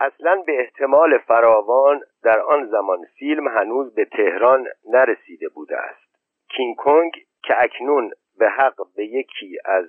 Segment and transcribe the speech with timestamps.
[0.00, 6.16] اصلا به احتمال فراوان در آن زمان فیلم هنوز به تهران نرسیده بوده است.
[6.56, 9.84] کینگ کنگ که اکنون به حق به یکی از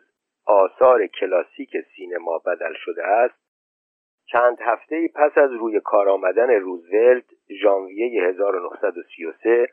[0.45, 3.41] آثار کلاسیک سینما بدل شده است
[4.25, 7.25] چند هفته پس از روی کار آمدن روزولت
[7.61, 9.67] ژانویه 1933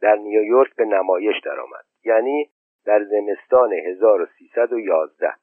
[0.00, 1.84] در نیویورک به نمایش درآمد.
[2.04, 2.50] یعنی
[2.86, 5.34] در زمستان 1311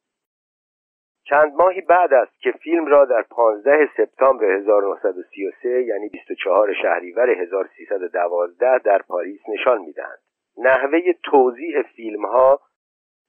[1.29, 8.79] چند ماهی بعد است که فیلم را در 15 سپتامبر 1933 یعنی 24 شهریور 1312
[8.79, 10.19] در پاریس نشان می‌دهند.
[10.57, 12.59] نحوه توضیح فیلم ها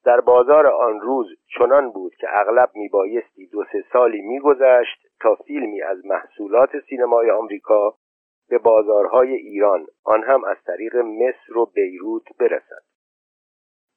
[0.05, 1.27] در بازار آن روز
[1.59, 7.95] چنان بود که اغلب میبایستی دو سه سالی میگذشت تا فیلمی از محصولات سینمای آمریکا
[8.49, 12.83] به بازارهای ایران آن هم از طریق مصر و بیروت برسد.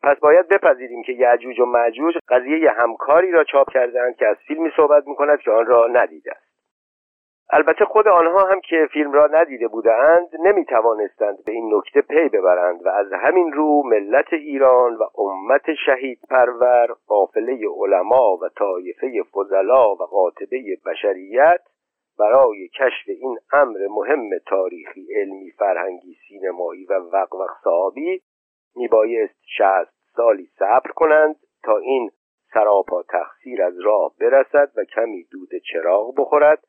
[0.03, 4.71] پس باید بپذیریم که یعجوج و معجوج قضیه همکاری را چاپ کردند که از فیلمی
[4.75, 6.51] صحبت می‌کند که آن را ندیده است.
[7.53, 12.29] البته خود آنها هم که فیلم را ندیده بودند نمی توانستند به این نکته پی
[12.29, 19.23] ببرند و از همین رو ملت ایران و امت شهید پرور قافله علما و طایفه
[19.33, 21.61] فضلا و قاطبه بشریت
[22.19, 28.21] برای کشف این امر مهم تاریخی علمی فرهنگی سینمایی و وقوق صحابی
[28.75, 32.11] میبایست شست سالی صبر کنند تا این
[32.53, 36.63] سراپا تقصیر از راه برسد و کمی دود چراغ بخورد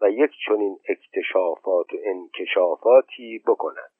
[0.00, 3.90] و یک چنین اکتشافات و انکشافاتی بکند.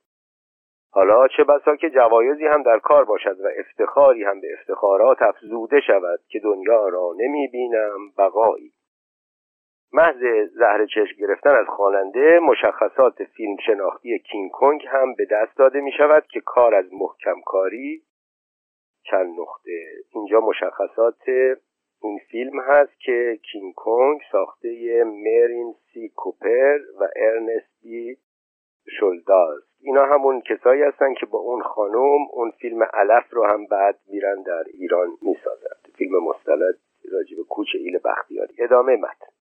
[0.90, 5.80] حالا چه بسا که جوایزی هم در کار باشد و افتخاری هم به افتخارات افزوده
[5.80, 8.72] شود که دنیا را نمی بینم بقایی.
[9.92, 15.80] محض زهر چشم گرفتن از خواننده مشخصات فیلم شناختی کینگ کنگ هم به دست داده
[15.80, 18.02] می شود که کار از محکم کاری
[19.10, 19.70] چند نقطه.
[20.14, 21.22] اینجا مشخصات
[22.02, 28.16] این فیلم هست که کینگ کنگ ساخته مرین سی کوپر و ارنست بی
[29.00, 33.98] شلداز اینا همون کسایی هستن که با اون خانم اون فیلم علف رو هم بعد
[34.08, 35.88] میرن در ایران می‌سازند.
[35.94, 36.78] فیلم مستند
[37.12, 38.54] راجب کوچ ایل بختیاری.
[38.58, 39.37] ادامه متن.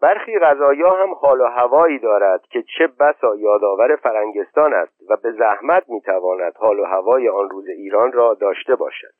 [0.00, 5.32] برخی غذایا هم حال و هوایی دارد که چه بسا یادآور فرنگستان است و به
[5.32, 9.12] زحمت می‌تواند حال و هوای آن روز ایران را داشته باشد.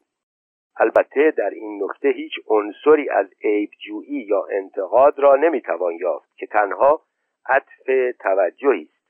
[0.76, 7.00] البته در این نکته هیچ عنصری از عیبجویی یا انتقاد را نمی‌توان یافت که تنها
[7.48, 9.04] عطف توجهی است.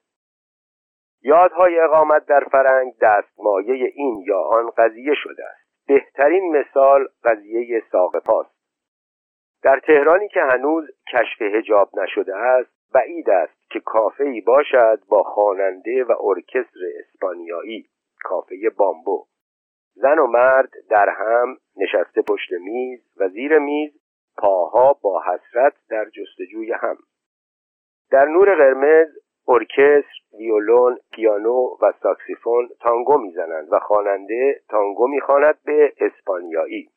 [1.23, 5.87] یادهای اقامت در فرنگ دستمایه این یا آن قضیه شده است.
[5.89, 8.54] بهترین مثال قضیه ساقفاست
[9.65, 15.23] در تهرانی که هنوز کشف هجاب نشده است بعید است که کافه ای باشد با
[15.23, 17.87] خواننده و ارکستر اسپانیایی
[18.25, 19.27] کافه بامبو.
[19.95, 23.93] زن و مرد در هم نشسته پشت میز و زیر میز
[24.37, 26.97] پاها با حسرت در جستجوی هم.
[28.11, 29.09] در نور قرمز
[29.49, 36.94] ارکستر ویولون پیانو و ساکسیفون تانگو می‌زنند و خواننده تانگو می‌خواند به اسپانیایی.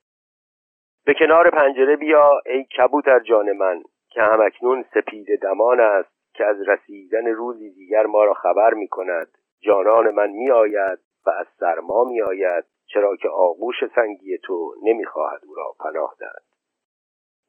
[1.07, 6.57] به کنار پنجره بیا ای کبوتر جان من که همکنون سپید دمان است که از
[6.67, 9.27] رسیدن روزی دیگر ما را خبر می کند
[9.61, 15.41] جانان من می آید و از سرما می آید چرا که آغوش سنگی تو نمی‌خواهد
[15.47, 16.43] او را پناه دهد.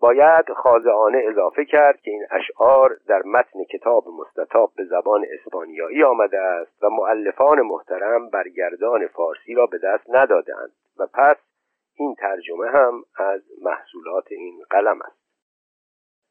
[0.01, 6.39] باید خاضعانه اضافه کرد که این اشعار در متن کتاب مستطاب به زبان اسپانیایی آمده
[6.39, 11.37] است و معلفان محترم برگردان فارسی را به دست ندادند و پس
[11.99, 15.19] این ترجمه هم از محصولات این قلم است.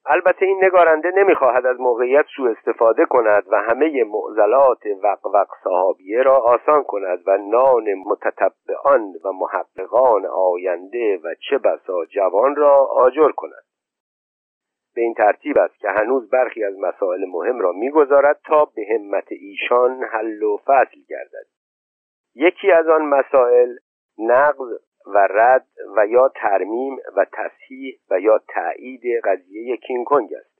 [0.05, 6.37] البته این نگارنده نمی‌خواهد از موقعیت سوء استفاده کند و همه معضلات وقوق صحابیه را
[6.37, 13.63] آسان کند و نان متتبعان و محققان آینده و چه بسا جوان را آجر کند.
[14.95, 19.31] به این ترتیب است که هنوز برخی از مسائل مهم را می‌گذارد تا به همت
[19.31, 21.47] ایشان حل و فصل گردد.
[22.35, 23.75] یکی از آن مسائل
[24.17, 25.65] نقض و رد
[25.97, 30.57] و یا ترمیم و تصحیح و یا تایید قضیه کینگ کنگ است.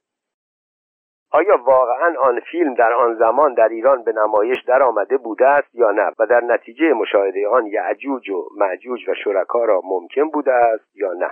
[1.32, 5.76] آیا واقعا آن فیلم در آن زمان در ایران به نمایش در آمده بوده است
[5.76, 10.54] یا نه؟ و در نتیجه مشاهده آن یعجوج و معجوج و شرکا را ممکن بوده
[10.54, 11.32] است یا نه؟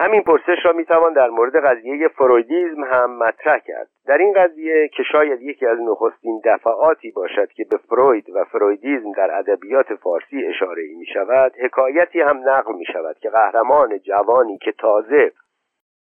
[0.00, 3.88] همین پرسش را می‌توان در مورد قضیه فرویدیزم هم مطرح کرد.
[4.06, 9.12] در این قضیه که شاید یکی از نخستین دفعاتی باشد که به فروید و فرویدیزم
[9.12, 14.72] در ادبیات فارسی اشاره می شود حکایتی هم نقل می شود که قهرمان جوانی که
[14.72, 15.32] تازه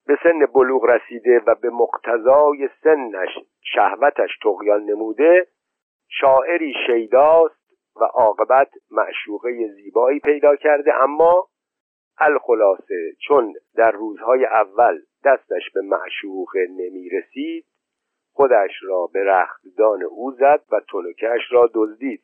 [0.07, 3.29] به سن بلوغ رسیده و به مقتضای سنش
[3.61, 5.47] شهوتش تقیان نموده
[6.09, 7.63] شاعری شیداست
[8.01, 11.03] و عاقبت معشوقه زیبایی پیدا کرده.
[11.03, 11.47] اما
[12.17, 17.65] الخلاصه چون در روزهای اول دستش به معشوق نمی رسید
[18.33, 22.23] خودش را به رختدان او زد و تنکش را دزدید.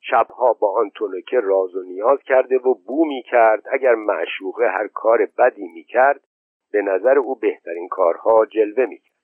[0.00, 4.88] شبها با آن تنکه راز و نیاز کرده و بو می کرد اگر معشوقه هر
[4.88, 6.20] کار بدی می کرد
[6.72, 9.14] به نظر او بهترین کارها جلوه می کرد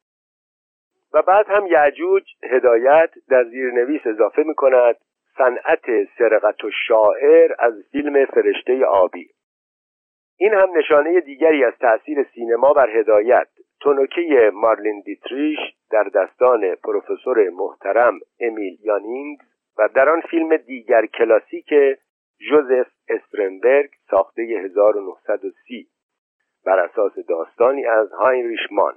[1.12, 4.96] و بعد هم یعجوج هدایت در زیرنویس اضافه می کند
[5.38, 5.84] صنعت
[6.18, 9.30] سرقت و شاعر از فیلم فرشته آبی.
[10.42, 13.48] این هم نشانه دیگری از تأثیر سینما بر هدایت.
[13.80, 15.58] تونوکه مارلین دیتریش
[15.90, 19.44] در دستان پروفسور محترم امیل یانینگز
[19.78, 21.74] و در آن فیلم دیگر کلاسیک
[22.50, 25.86] جوزف استرنبرگ ساخته 1930
[26.66, 28.94] بر اساس داستانی از هاینریش مان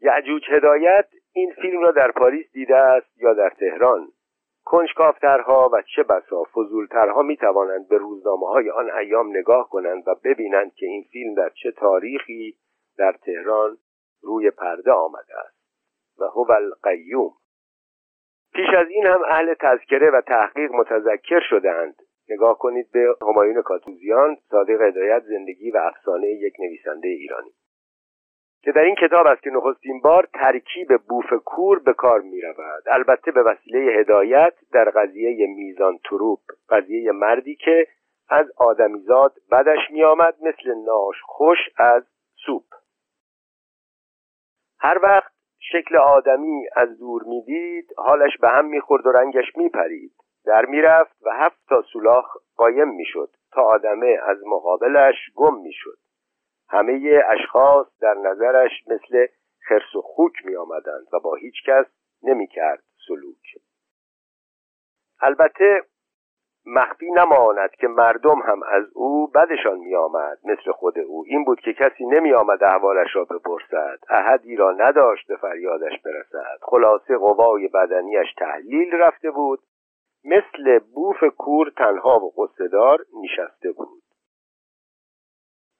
[0.00, 4.08] یعجوج هدایت این فیلم را در پاریس دیده است یا در تهران؟
[4.70, 10.14] کنجکافترها و چه بسا فضولترها می توانند به روزنامه های آن ایام نگاه کنند و
[10.24, 12.56] ببینند که این فیلم در چه تاریخی
[12.98, 13.78] در تهران
[14.22, 15.58] روی پرده آمده است.
[16.18, 17.32] و هو القیوم.
[18.54, 21.94] پیش از این هم اهل تذکره و تحقیق متذکر شدند
[22.28, 27.50] نگاه کنید به همایون کاتوزیان صادق هدایت زندگی و افسانه یک نویسنده ایرانی.
[28.62, 32.82] که در این کتاب است که نخستین بار ترکیب بوف کور به کار می رود
[32.86, 37.86] البته به وسیله هدایت در قضیه میزان تروپ قضیه مردی که
[38.28, 42.02] از آدمیزاد بدش می آمد مثل ناش خوش از
[42.46, 42.64] سوپ.
[44.80, 50.12] هر وقت شکل آدمی از دور می‌دید حالش به هم می‌خورد و رنگش میپرید.
[50.44, 55.98] در می‌رفت و هفت تا سولاخ قایم می‌شد تا آدمه از مقابلش گم می‌شد.
[56.70, 59.26] همه اشخاص در نظرش مثل
[59.68, 61.86] خرس و خوک می آمدند و با هیچ کس
[62.22, 63.62] نمی کرد سلوک.
[65.20, 65.82] البته
[66.66, 71.24] مخفی نماند که مردم هم از او بدشان می آمد مثل خود او.
[71.26, 73.98] این بود که کسی نمی آمد احوالش را بپرسد.
[74.08, 76.58] احدی را نداشت به فریادش برسد.
[76.62, 79.58] خلاصه قوای بدنیش تحلیل رفته بود.
[80.24, 84.02] مثل بوف کور تنها و قصدار نشسته بود.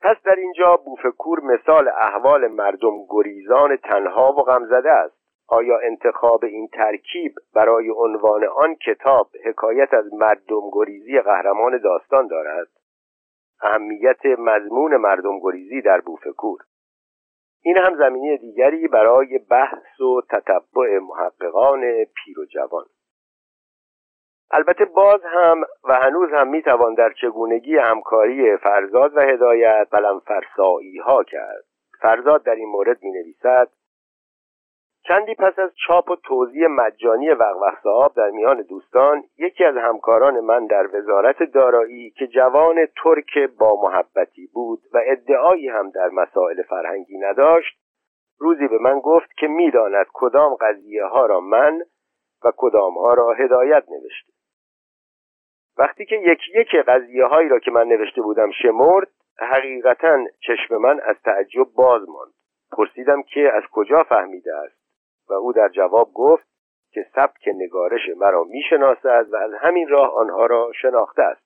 [0.02, 5.18] پس در اینجا بوفکور مثال احوال مردم گریزان تنها و غمزده است.
[5.48, 12.68] آیا انتخاب این ترکیب برای عنوان آن کتاب حکایت از مردم گریزی قهرمان داستان دارد؟
[13.62, 16.58] اهمیت مضمون مردم گریزی در بوفکور
[17.62, 22.84] این هم زمینه دیگری برای بحث و تتبع محققان پیر و جوان.
[24.50, 30.98] البته باز هم و هنوز هم می‌توان در چگونگی همکاری فرزاد و هدایت بلم فرسایی
[30.98, 31.64] ها کرد.
[32.00, 33.68] فرزاد در این مورد می نویسد
[35.08, 40.40] چندی پس از چاپ و توضیح مجانی وقوق صاحب در میان دوستان یکی از همکاران
[40.40, 46.62] من در وزارت دارایی که جوان ترک با محبتی بود و ادعایی هم در مسائل
[46.62, 47.78] فرهنگی نداشت
[48.38, 51.80] روزی به من گفت که می‌داند کدام قضیه ها را من
[52.44, 54.32] و کدام ها را هدایت نوشته.
[55.78, 59.08] وقتی که یکی یک قضیه هایی را که من نوشته بودم شمرد
[59.38, 62.32] حقیقتا چشم من از تعجب باز ماند.
[62.72, 64.78] پرسیدم که از کجا فهمیده است؟
[65.28, 66.48] و او در جواب گفت
[66.92, 71.42] که سبک نگارش مرا می‌شناسد و از همین راه آنها را شناخته است.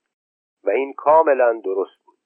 [0.65, 2.19] و این کاملا درست بود.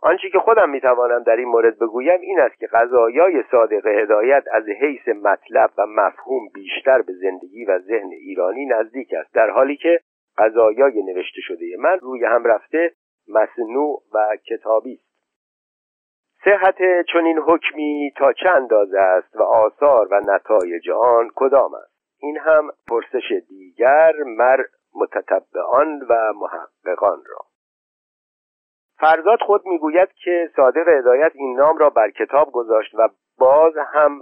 [0.00, 4.68] آنچه که خودم می‌توانم در این مورد بگویم این است که قضایای صادق هدایت از
[4.68, 9.34] حیث مطلب و مفهوم بیشتر به زندگی و ذهن ایرانی نزدیک است.
[9.34, 10.00] در حالی که
[10.38, 11.66] قضایای نوشته شده.
[11.78, 12.92] من روی هم رفته
[13.28, 15.08] مصنوع و کتابی است.
[16.44, 16.76] صحت
[17.12, 22.70] چنین حکمی تا چند اندازه است و آثار و نتایج آن کدام است؟ این هم
[22.88, 24.64] پرسش دیگر مر
[24.94, 27.38] متتبعان و محققان را.
[29.00, 34.20] فرزاد خود می‌گوید که صادق هدایت این نام را بر کتاب گذاشت و باز هم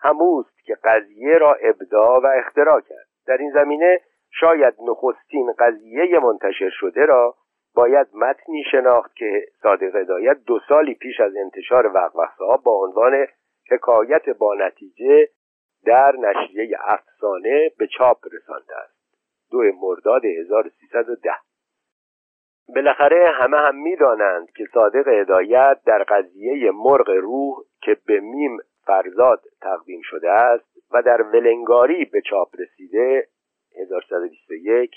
[0.00, 3.08] هموست که قضیه را ابداع و اختراع کرد.
[3.26, 7.34] در این زمینه شاید نخستین قضیه منتشر شده را
[7.74, 13.26] باید متنی شناخت که صادق هدایت دو سالی پیش از انتشار وقوق با عنوان
[13.70, 15.28] حکایت با نتیجه
[15.84, 18.98] در نشریه افسانه به چاپ رسانده است.
[19.50, 21.30] دو مرداد 1310
[22.74, 29.42] بالاخره همه هم می‌دانند که صادق هدایت در قضیه مرغ روح که به میم فرزاد
[29.60, 33.28] تقدیم شده است و در ولنگاری به چاپ رسیده
[33.78, 34.90] 1121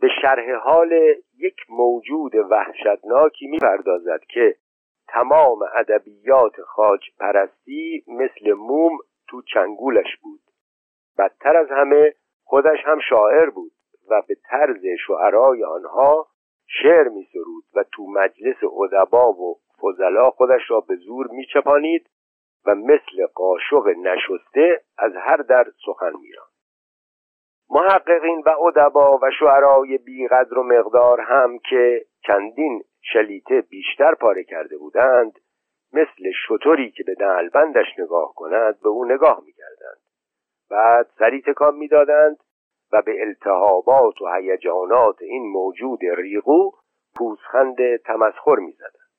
[0.00, 0.92] به شرح حال
[1.38, 4.56] یک موجود وحشتناکی می‌پردازد که
[5.08, 10.40] تمام ادبیات خاج پرستی مثل موم تو چنگولش بود.
[11.18, 12.14] بدتر از همه
[12.44, 13.72] خودش هم شاعر بود
[14.10, 16.26] و به طرز شعرای آنها
[16.66, 22.10] شعر می سرود و تو مجلس ادبا و فضلا خودش را به زور میچپانید
[22.66, 26.49] و مثل قاشق نشسته از هر در سخن میران
[27.70, 34.78] محققین و ادبا و شعرای بیقدر و مقدار هم که چندین شلیته بیشتر پاره کرده
[34.78, 35.32] بودند
[35.92, 40.00] مثل شطوری که به دلبندش نگاه کند به او نگاه می‌کردند.
[40.70, 42.36] بعد سری تکان می‌دادند
[42.92, 46.70] و به التهابات و هیجانات این موجود ریغو
[47.16, 49.10] پوزخند تمسخر می‌زدند.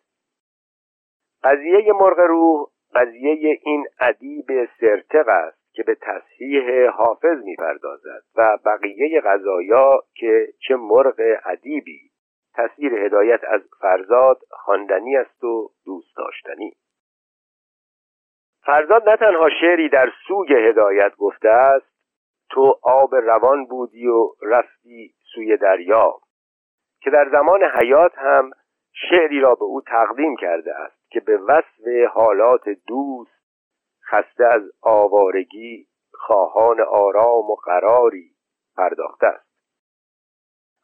[1.44, 4.48] قضیه مرغ روح قضیه این ادیب
[4.80, 5.61] سرتق است.
[5.74, 12.12] که به تصحیح حافظ می‌پردازد و بقیه غذایا که چه مرغ ادیبی.
[12.54, 16.74] تصویر هدایت از فرزاد خواندنی است و دوست داشتنی.
[18.66, 21.92] فرزاد نه تنها شعری در سوگ هدایت گفته است
[22.50, 26.14] تو آب روان بودی و رفتی سوی دریا
[27.02, 28.52] که در زمان حیات هم
[28.94, 33.41] شعری را به او تقدیم کرده است که به وصف حالات دوست
[34.12, 38.32] خسته از آوارگی خواهان آرام و قراری
[38.78, 39.52] پرداخته است.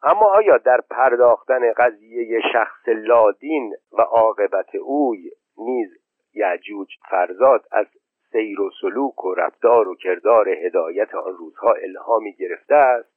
[0.02, 5.88] اما آیا در پرداختن قضیه شخص لادین و عاقبت اوی نیز
[6.34, 7.86] یعجوج فرزاد از
[8.32, 13.12] سیر و سلوک و رفتار و کردار هدایت آن روزها الهامی گرفته است؟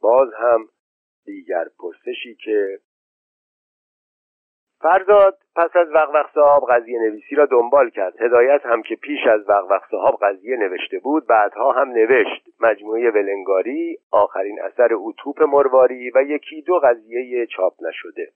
[0.00, 0.68] باز هم
[1.24, 2.78] دیگر پرسشی که
[4.82, 8.22] فرزاد پس از وقوق صاحب قضیه نویسی را دنبال کرد.
[8.22, 12.48] هدایت هم که پیش از وقوق صاحب قضیه نوشته بود بعدها هم نوشت.
[12.60, 18.32] مجموعه ولنگاری آخرین اثر او توپ مرواری و یکی دو قضیه چاپ نشده.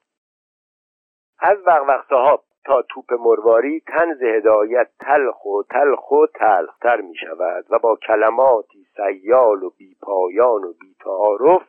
[1.38, 7.64] از وقوق صاحب تا توپ مرواری تنز هدایت تلخ و تلخ و تلختر می شود
[7.70, 11.62] و با کلماتی سیال و بیپایان و بیتعارف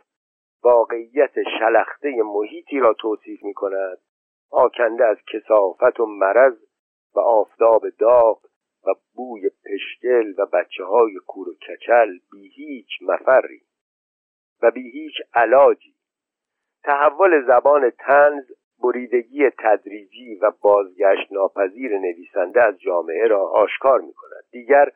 [0.64, 3.98] واقعیت شلخته محیطی را توصیف می کند.
[4.52, 6.58] آکنده از کسافت و مرض
[7.16, 8.40] و آفتاب داغ
[8.88, 13.62] و بوی پشکل و بچه های کور و کچل بی هیچ مفری
[14.62, 15.96] و بی هیچ علاجی.
[16.84, 18.44] تحول زبان تنز
[18.84, 24.92] بریدگی تدریجی و بازگشت ناپذیر نویسنده از جامعه را آشکار می کند دیگر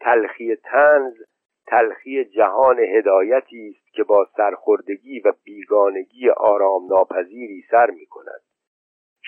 [0.00, 1.14] تلخی تنز
[1.66, 8.40] تلخی جهان هدایتی است که با سرخوردگی و بیگانگی آرام ناپذیری سر می کند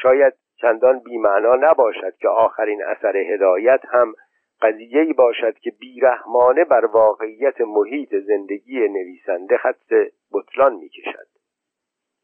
[0.02, 4.14] شاید چندان بیمعنا نباشد که آخرین اثر هدایت هم
[4.62, 9.92] قضیه‌ای باشد که بیرحمانه بر واقعیت محیط زندگی نویسنده خط
[10.32, 11.26] بطلان می‌کشد.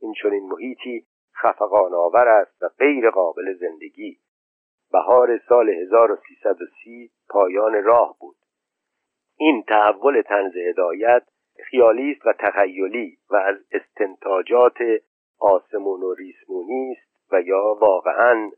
[0.01, 1.07] این چنین محیطی
[1.43, 4.19] خفقان آور است و غیر قابل زندگی.
[4.93, 8.37] بهار سال 1330 پایان راه بود.
[9.39, 11.23] این تحول تنز هدایت
[11.71, 14.79] خیالی است و تخیلی و از استنتاجات
[15.39, 16.97] آسمون و ریسمونی
[17.33, 18.51] و یا واقعا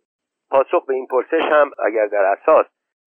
[0.51, 2.67] پاسخ به این پرسش هم اگر در اساس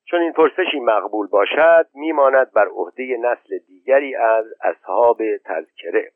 [0.09, 6.11] چون این پرسشی مقبول باشد میماند بر عهده نسل دیگری از اصحاب تذکره.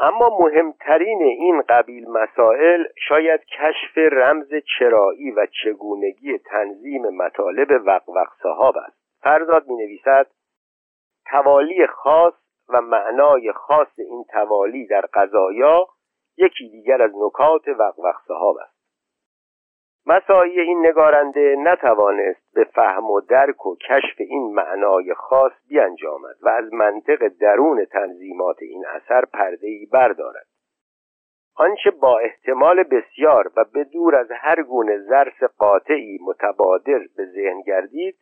[0.00, 8.76] اما مهمترین این قبیل مسائل شاید کشف رمز چرایی و چگونگی تنظیم مطالب وقوق صحاب
[8.76, 9.00] است.
[9.22, 10.26] فرزاد می نویسد
[11.30, 12.34] توالی خاص
[12.68, 15.86] و معنای خاص این توالی در قضایا
[16.36, 18.80] یکی دیگر از نکات وقوق صحاب است.
[20.06, 26.48] مسایی این نگارنده نتوانست به فهم و درک و کشف این معنای خاص بیانجامد و
[26.48, 29.24] از منطق درون تنظیمات این اثر
[29.62, 30.46] ای بردارد.
[31.56, 37.62] آنچه با احتمال بسیار و به دور از هر گونه ظرف قاطعی متبادر به ذهن
[37.66, 38.16] گردید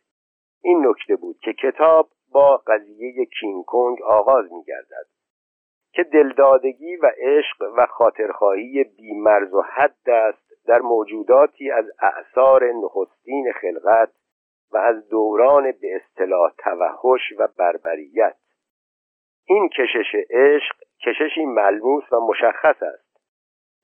[0.63, 5.18] این نکته بود که کتاب با قضیه کینگ کنگ آغاز می گردد
[5.99, 13.51] که دلدادگی و عشق و خاطرخواهی بیمرز و حد است در موجوداتی از اعثار نخستین
[13.61, 14.11] خلقت
[14.71, 18.35] و از دوران به اصطلاح توحش و بربریت.
[19.47, 20.75] این کشش عشق
[21.05, 23.17] کششی ملموس و مشخص است.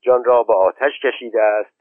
[0.00, 1.76] جان را به آتش کشیده است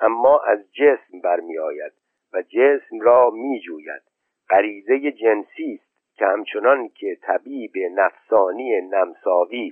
[0.00, 1.92] اما از جسم برمیآید
[2.32, 4.02] و جسم را میجوید.
[4.50, 5.87] غریزه جنسی است.
[6.18, 9.70] که همچنان که طبیب نفسانی نمساوی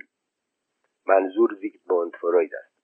[1.07, 2.77] منظور زیگموند فروید است.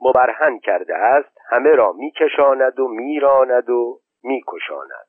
[0.00, 5.08] مبرهن کرده است همه را میکشاند و میراند و میکشاند.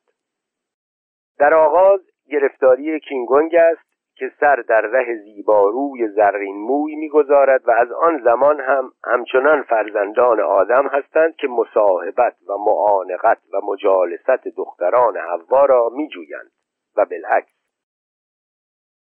[1.39, 7.91] در آغاز گرفتاری کینگونگ است که سر در ره زیباروی زرین موی می‌گذارد و از
[7.91, 15.65] آن زمان هم همچنان فرزندان آدم هستند که مصاحبت و معانقت و مجالست دختران حوا
[15.65, 16.51] را میجویند
[16.97, 17.54] و بالعکس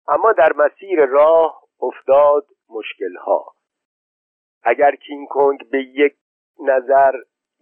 [0.07, 3.55] اما در مسیر راه افتاد مشکل ها
[4.63, 6.15] اگر کینگ کنگ به یک
[6.59, 7.13] نظر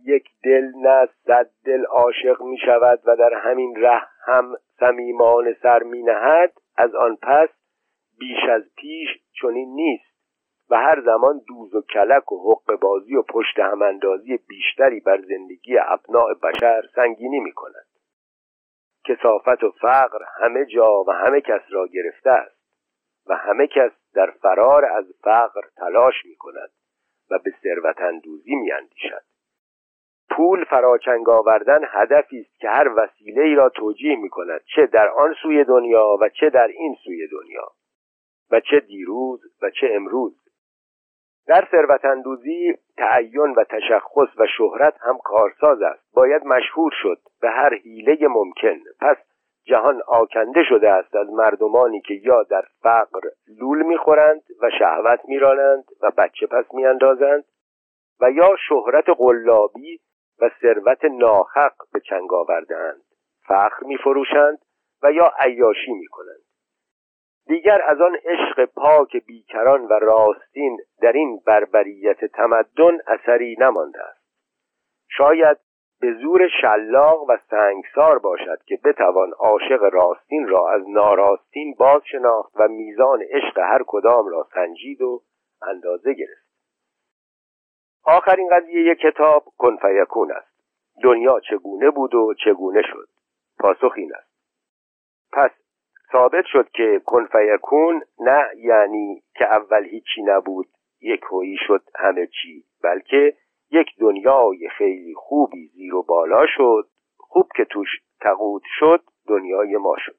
[0.04, 5.84] یک دل نه صد دل عاشق می شود و در همین ره هم صمیمان سر
[5.84, 7.50] می نهد از آن پس
[8.20, 9.10] بیش از پیش
[9.42, 10.14] چنین نیست
[10.70, 15.78] و هر زمان دوز و کلک و حق بازی و پشت هماندازی بیشتری بر زندگی
[15.78, 17.93] ابناع بشر سنگینی می کند
[19.06, 22.64] کسافت و فقر همه جا و همه کس را گرفته است
[23.28, 26.70] و همه کس در فرار از فقر تلاش می کند
[27.32, 29.24] و به ثروت اندوزی می اندیشد.
[30.30, 35.10] پول فراچنگ آوردن هدفی است که هر وسیله ای را توجیه می کند چه در
[35.10, 37.72] آن سوی دنیا و چه در این سوی دنیا
[38.52, 40.43] و چه دیروز و چه امروز
[41.48, 46.14] در ثروت اندوزی تعین و تشخص و شهرت هم کارساز است.
[46.14, 48.80] باید مشهور شد به هر حیله ممکن.
[49.02, 49.18] پس
[49.66, 53.22] جهان آکنده شده است از مردمانی که یا در فقر
[53.60, 57.44] لول می‌خورند و شهوت میرانند و بچه پس میاندازند
[58.22, 60.00] و یا شهرت قلابی
[60.42, 63.02] و ثروت ناحق به چنگ آوردهاند.
[63.48, 64.58] فخر میفروشند
[65.04, 66.53] و یا عیاشی می‌کنند.
[67.48, 74.24] دیگر از آن عشق پاک بیکران و راستین در این بربریت تمدن اثری نمانده است.
[75.10, 75.58] شاید
[76.02, 82.54] به زور شلاق و سنگسار باشد که بتوان عاشق راستین را از ناراستین باز شناخت
[82.56, 85.22] و میزان عشق هر کدام را سنجید و
[85.62, 86.44] اندازه گرفت.
[88.06, 90.54] آخرین قضیه کتاب کنفیکون است.
[91.04, 93.08] دنیا چگونه بود و چگونه شد؟
[93.60, 94.34] پاسخ این است.
[95.32, 95.52] پس
[96.14, 100.68] ثابت شد که کنفیکون نه یعنی که اول هیچی نبود
[101.02, 103.34] یک هویی شد همه چی بلکه
[103.72, 107.90] یک دنیای خیلی خوبی زیر و بالا شد خوب که توش
[108.22, 110.16] تقود شد دنیای ما شد.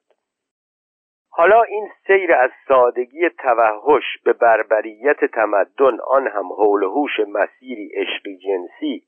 [1.29, 8.37] حالا این سیر از سادگی توحش به بربریت تمدن آن هم حول هوش مسیری عشقی
[8.37, 9.03] جنسی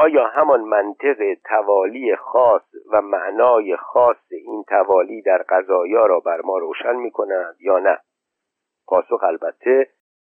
[0.00, 2.62] آیا همان منطق توالی خاص
[2.92, 7.98] و معنای خاص این توالی در قضایا را بر ما روشن می کند یا نه؟
[8.86, 9.90] پاسخ البته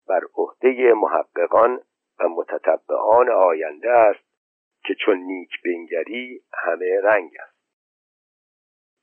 [0.09, 1.81] بر عهده محققان
[2.21, 4.27] و متتبعان آینده است
[4.85, 7.56] که چون نیک بنگری همه رنگ است.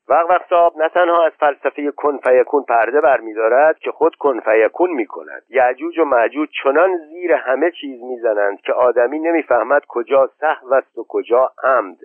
[0.07, 4.91] وقت وقت صاحب نه تنها از فلسفه کن فیکون پرده برمیدارد که خود کن فیکون
[4.91, 10.73] می کند یعجوج و معجوج چنان زیر همه چیز می‌زنند که آدمی نمی‌فهمد کجا سهو
[10.73, 11.97] است و کجا عمد.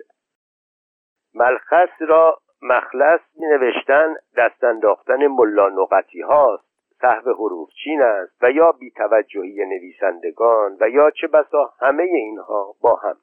[1.33, 6.69] ملخص را مخلص می نوشتن دست انداختن ملا نقطی هاست
[7.01, 12.95] صحو حروف چین است و یا بیتوجهی نویسندگان و یا چه بسا همه اینها با
[12.95, 13.15] هم.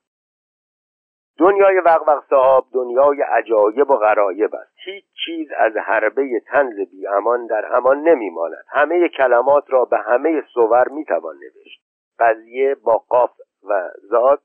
[1.39, 4.73] دنیای وقوق صاحب دنیای عجایب و غرایب است.
[4.85, 8.65] هیچ چیز از حربه تنز بی امان در امان نمیماند.
[8.69, 11.83] همه کلمات را به همه صور می‌توان نوشت.
[12.19, 13.31] قضیه با قاف
[13.69, 14.41] و ذات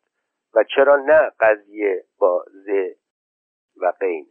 [0.55, 2.69] و چرا نه قضیه با ز
[3.81, 4.25] و قین.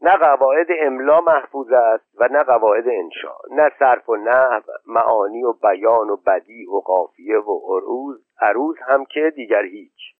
[0.00, 3.36] نه قواعد املا محفوظ است و نه قواعد انشا.
[3.50, 9.04] نه صرف و نحو معانی و بیان و بدی و قافیه و عروض عروض هم
[9.04, 10.13] که دیگر هیچ.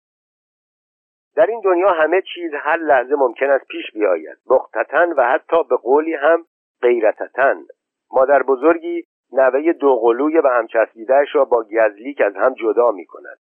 [1.37, 4.39] در این دنیا همه چیز هر لحظه ممکن است پیش بیاید.
[4.51, 6.45] بختتن و حتی به قولی هم
[6.83, 7.65] غیرتتن
[8.13, 13.39] مادر بزرگی نوه دوقلوی به هم چسبیدهش را با گزلیک از هم جدا می کند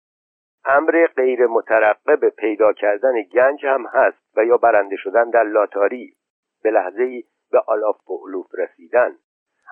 [0.65, 6.15] امر غیر مترقب پیدا کردن گنج هم هست و یا برنده شدن در لاتاری.
[6.63, 9.17] به لحظه ای به آلاف و رسیدن.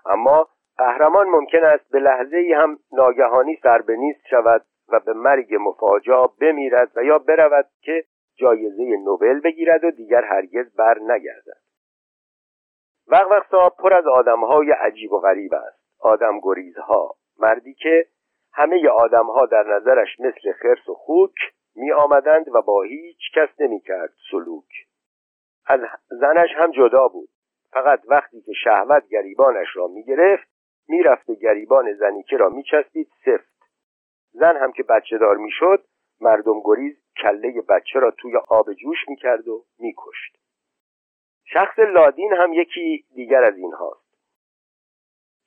[0.06, 0.48] اما
[0.78, 4.64] قهرمان ممکن است به لحظه ای هم ناگهانی سربنیست شود.
[4.88, 8.04] و به مرگ مفاجا بمیرد و یا برود که
[8.36, 11.60] جایزه نوبل بگیرد و دیگر هرگز بر نگردد.
[13.08, 16.00] وقت وقت پر از آدمهای عجیب و غریب است.
[16.00, 17.14] آدم گریزها.
[17.38, 18.06] مردی که
[18.52, 21.34] همه آدمها در نظرش مثل خرس و خوک
[21.76, 24.68] می آمدند و با هیچ کس نمی کرد سلوک.
[25.66, 27.28] از زنش هم جدا بود.
[27.72, 30.48] فقط وقتی که شهوت گریبانش را می گرفت
[30.88, 33.55] می رفت و گریبان زنیکه را می چسبید سفت
[34.38, 35.84] زن هم که بچه دار می‌شد
[36.20, 40.36] مردم گریز کله بچه را توی آب جوش می‌کرد و میکشت.
[41.44, 44.06] شخص لادین هم یکی دیگر از این هاست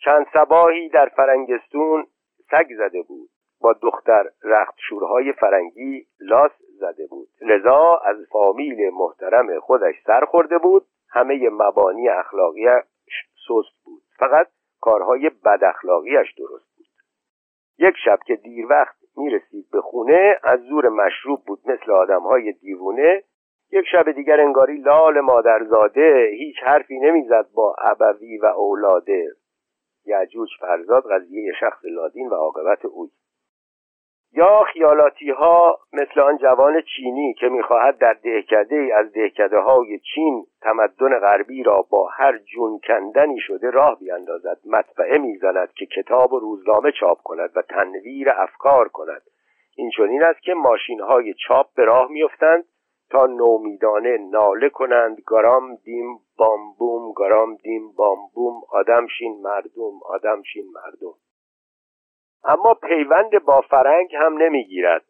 [0.06, 2.08] چند سباهی در فرنگستون
[2.52, 3.30] سگ زده بود.
[3.62, 7.30] با دختر رختشورهای فرنگی لاس زده بود.
[7.42, 10.86] لذا از فامیل محترم خودش سر خورده بود.
[11.10, 13.14] همه مبانی اخلاقیش
[13.48, 14.02] سست بود.
[14.18, 14.48] فقط
[14.82, 16.79] کارهای بد اخلاقیش درست
[17.80, 22.52] یک شب که دیر وقت می‌رسید به خونه از زور مشروب بود مثل آدم های
[22.52, 23.24] دیوونه.
[23.72, 29.28] یک شب دیگر انگاری لال مادرزاده هیچ حرفی نمی‌زد با ابوی و اولاده.
[30.06, 33.10] یعجوج فرزاد قضیه شخص لادین و عاقبت اوی
[34.34, 40.46] یا خیالاتی ها مثل آن جوان چینی که می‌خواهد در دهکده از دهکده های چین
[40.62, 46.40] تمدن غربی را با هر جون کندنی شده راه بیاندازد مطبعه می‌زند که کتاب و
[46.40, 49.22] روزنامه چاپ کند و تنویر افکار کند.
[49.78, 52.66] این چنین است که ماشین های چاپ به راه میافتند
[53.10, 61.14] تا نومیدانه ناله کنند گرام دیم بامبوم گرام دیم بامبوم آدمشین مردم آدمشین مردم.
[62.44, 65.06] اما پیوند با فرنگ هم نمی‌گیرد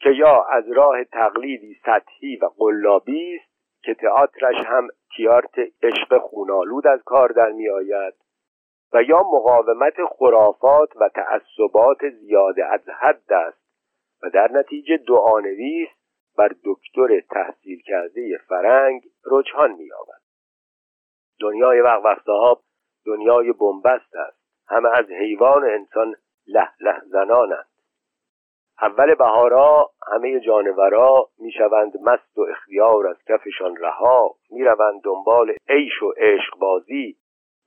[0.00, 6.86] که یا از راه تقلیدی سطحی و قلابی است که تئاترش هم تیارت عشق خونالود
[6.86, 8.14] از کار در میآید
[8.92, 13.66] و یا مقاومت خرافات و تعصبات زیاده از حد است
[14.22, 15.88] و در نتیجه دعانویس
[16.38, 20.20] بر دکتر تحصیل کرده فرنگ رجحان مییابد.
[21.40, 22.24] دنیای وقت
[23.06, 24.38] دنیای بنبست است.
[24.68, 26.14] همه از حیوان انسان
[26.46, 27.66] له له زنانند.
[28.82, 36.12] اول بهارا همه جانورا می‌شوند مست و اختیار از کفشان رها می‌روند دنبال عیش و
[36.16, 37.16] عشق بازی.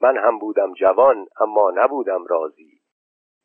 [0.02, 2.80] من هم بودم جوان اما نبودم راضی.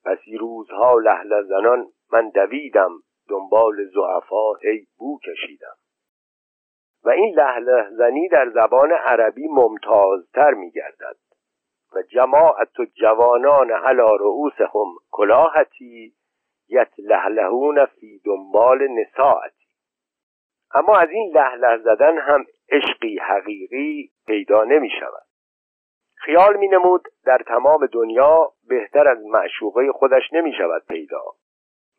[0.04, 2.90] پسی روزها لهله زنان من دویدم
[3.28, 5.76] دنبال زعفا هی بو کشیدم.
[7.04, 11.16] و این لهله زنی در زبان عربی ممتازتر میگردد.
[11.96, 16.14] و جماعت و جوانان علا رؤوسهم کلاهتی
[16.68, 19.64] یتلهلهون فی دنبال نساعتی
[20.74, 25.22] اما از این لهله زدن هم عشقی حقیقی پیدا نمی شود.
[26.16, 31.22] خیال می نمود در تمام دنیا بهتر از معشوقه خودش نمی شود پیدا.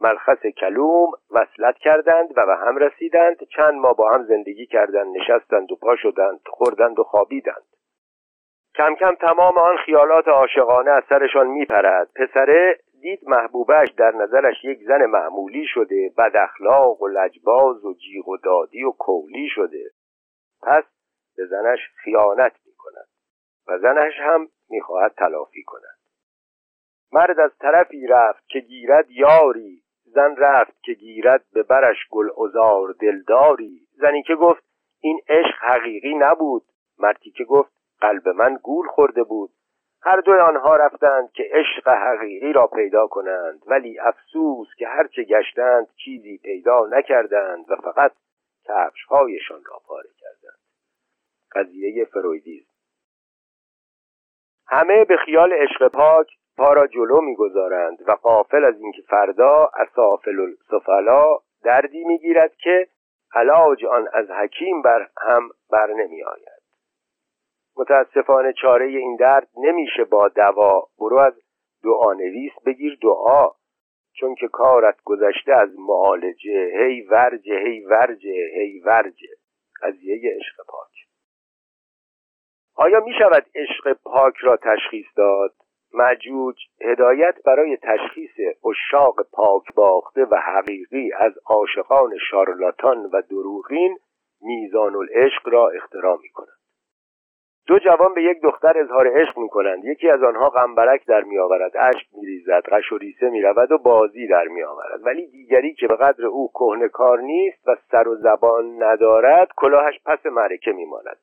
[0.01, 3.43] ملخص کلوم وصلت کردند و به هم رسیدند.
[3.43, 7.74] چند ماه با هم زندگی کردند نشستند و پا شدند خوردند و خوابیدند.
[8.77, 12.09] کم کم تمام آن خیالات عاشقانه از سرشان میپرد.
[12.15, 18.27] پسره دید محبوبش در نظرش یک زن معمولی شده بد اخلاق و لجباز و جیغ
[18.27, 19.91] و دادی و کولی شده.
[20.63, 20.83] پس
[21.37, 23.07] به زنش خیانت می کند
[23.67, 25.97] و زنش هم می‌خواهد تلافی کند.
[27.11, 32.95] مرد از طرفی رفت که گیرد یاری زن رفت که گیرد به برش گل ازار
[33.01, 33.87] دلداری.
[33.93, 34.63] زنی که گفت
[35.01, 36.63] این عشق حقیقی نبود.
[36.99, 37.74] مردی که گفت
[38.05, 39.51] قلب من گول خورده بود.
[40.01, 45.87] هر دوی آنها رفتند که عشق حقیقی را پیدا کنند ولی افسوس که هرچه گشتند
[45.95, 48.11] چیزی پیدا نکردند و فقط
[48.65, 50.59] کفشهایشان را پاره کردند.
[51.55, 52.71] قضیه فرویدیزم
[54.67, 60.39] همه به خیال عشق پاک پا را جلو می‌گذارند و قافل از اینکه فردا اسافل
[60.39, 62.87] السفلا دردی می‌گیرد که
[63.33, 66.54] علاج آن از حکیم بر هم بر نمی آید
[67.77, 70.87] متاسفانه چاره این درد نمیشه با دوا.
[70.99, 71.33] برو از
[71.83, 73.49] دعانویس بگیر دعا.
[74.13, 76.71] چون که کارت گذشته از معالجه.
[76.79, 79.29] هی ورجه هی ورجه هی ورجه.
[79.81, 80.91] قضیه عشق پاک.
[82.75, 85.53] آیا می شود عشق پاک را تشخیص داد؟
[85.93, 93.97] مجوج هدایت برای تشخیص اشاق پاک باخته و حقیقی از عاشقان شارلاتان و دروغین
[94.41, 96.54] میزان العشق را اختراع می کند
[97.67, 101.39] دو جوان به یک دختر اظهار عشق می کنند یکی از آنها غمبرک در می
[101.39, 105.27] آورد اشک می ریزد قش و ریسه می رود و بازی در می آورد ولی
[105.27, 110.25] دیگری که به قدر او کهنه کار نیست و سر و زبان ندارد کلاهش پس
[110.25, 111.17] معرکه می ماند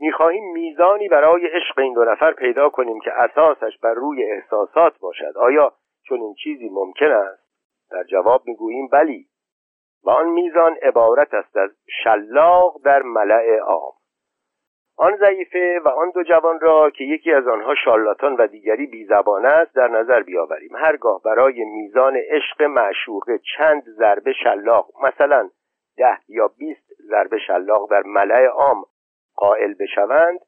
[0.00, 5.32] می‌خواهیم میزانی برای عشق این دو نفر پیدا کنیم که اساسش بر روی احساسات باشد.
[5.36, 7.48] آیا چون این چیزی ممکن است؟
[7.90, 9.26] در جواب می‌گوییم بلی.
[10.04, 11.70] و آن میزان عبارت است از
[12.04, 13.97] شلاق در ملع عام.
[15.00, 19.46] آن ضعیفه و آن دو جوان را که یکی از آنها شارلاتان و دیگری بیزبان
[19.46, 20.76] است در نظر بیاوریم.
[20.76, 25.50] هرگاه برای میزان عشق معشوقه چند ضربه شلاق مثلا
[25.96, 28.84] ده یا بیست ضربه شلاق در ملع عام
[29.36, 30.40] قائل بشوند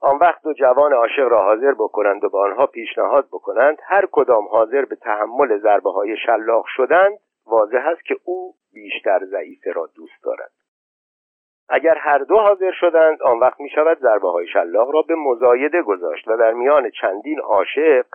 [0.00, 4.48] آن وقت دو جوان عاشق را حاضر بکنند و به آنها پیشنهاد بکنند هر کدام
[4.48, 10.24] حاضر به تحمل ضربه های شلاق شدند واضح است که او بیشتر ضعیفه را دوست
[10.24, 10.52] دارد.
[11.74, 15.82] اگر هر دو حاضر شدند آن وقت می شود ضربه های شلاق را به مزایده
[15.82, 18.06] گذاشت و در میان چندین عاشق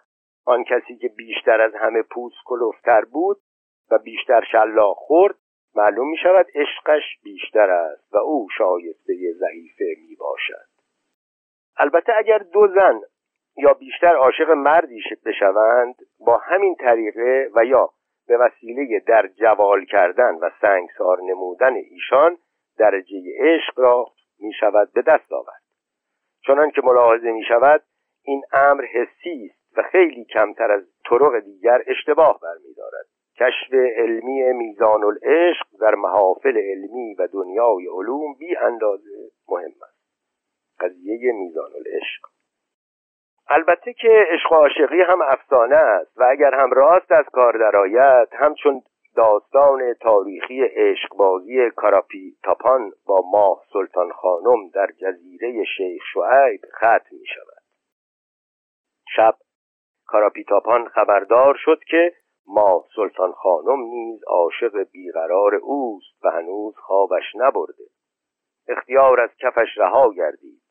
[0.46, 3.38] آن کسی که بیشتر از همه پوست کلوفتر بود
[3.91, 5.36] و بیشتر شلاق خورد
[5.76, 10.67] معلوم می شود عشقش بیشتر است و او شایسته ضعیفه می باشد
[11.78, 13.02] البته اگر دو زن
[13.58, 17.89] یا بیشتر عاشق مردی بشوند با همین طریقه و یا
[18.28, 22.38] به وسیله در جوال کردن و سنگسار نمودن ایشان
[22.78, 24.06] درجه عشق را
[24.40, 25.62] می شود به دست آورد.
[26.48, 27.84] چنان که ملاحظه می شود
[28.24, 33.06] این امر حسی است و خیلی کمتر از طرق دیگر اشتباه برمیدارد.
[33.40, 39.98] کشف علمی میزان العشق در محافل علمی و دنیای علوم بی اندازه مهم است.
[40.80, 42.28] قضیه میزان العشق.
[43.50, 48.28] البته که عشق و عاشقی هم افسانه است و اگر هم راست از کار درآید
[48.32, 48.82] همچون
[49.17, 57.25] داستان تاریخی عشقبازی کاراپی تاپان با ماه سلطان خانم در جزیره شیخ شعیب ختم می
[57.36, 57.63] شود
[59.15, 59.36] شب
[60.06, 62.13] کاراپیتاپان خبردار شد که
[62.47, 67.84] ماه سلطان خانم نیز عاشق بیقرار اوست و هنوز خوابش نبرده.
[68.67, 70.62] اختیار از کفش رها گردید.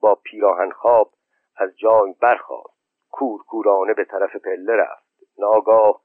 [0.00, 1.12] با پیراهن خواب
[1.56, 2.80] از جای برخاست.
[3.10, 5.10] کورکورانه به طرف پله رفت.
[5.38, 6.00] ناگاه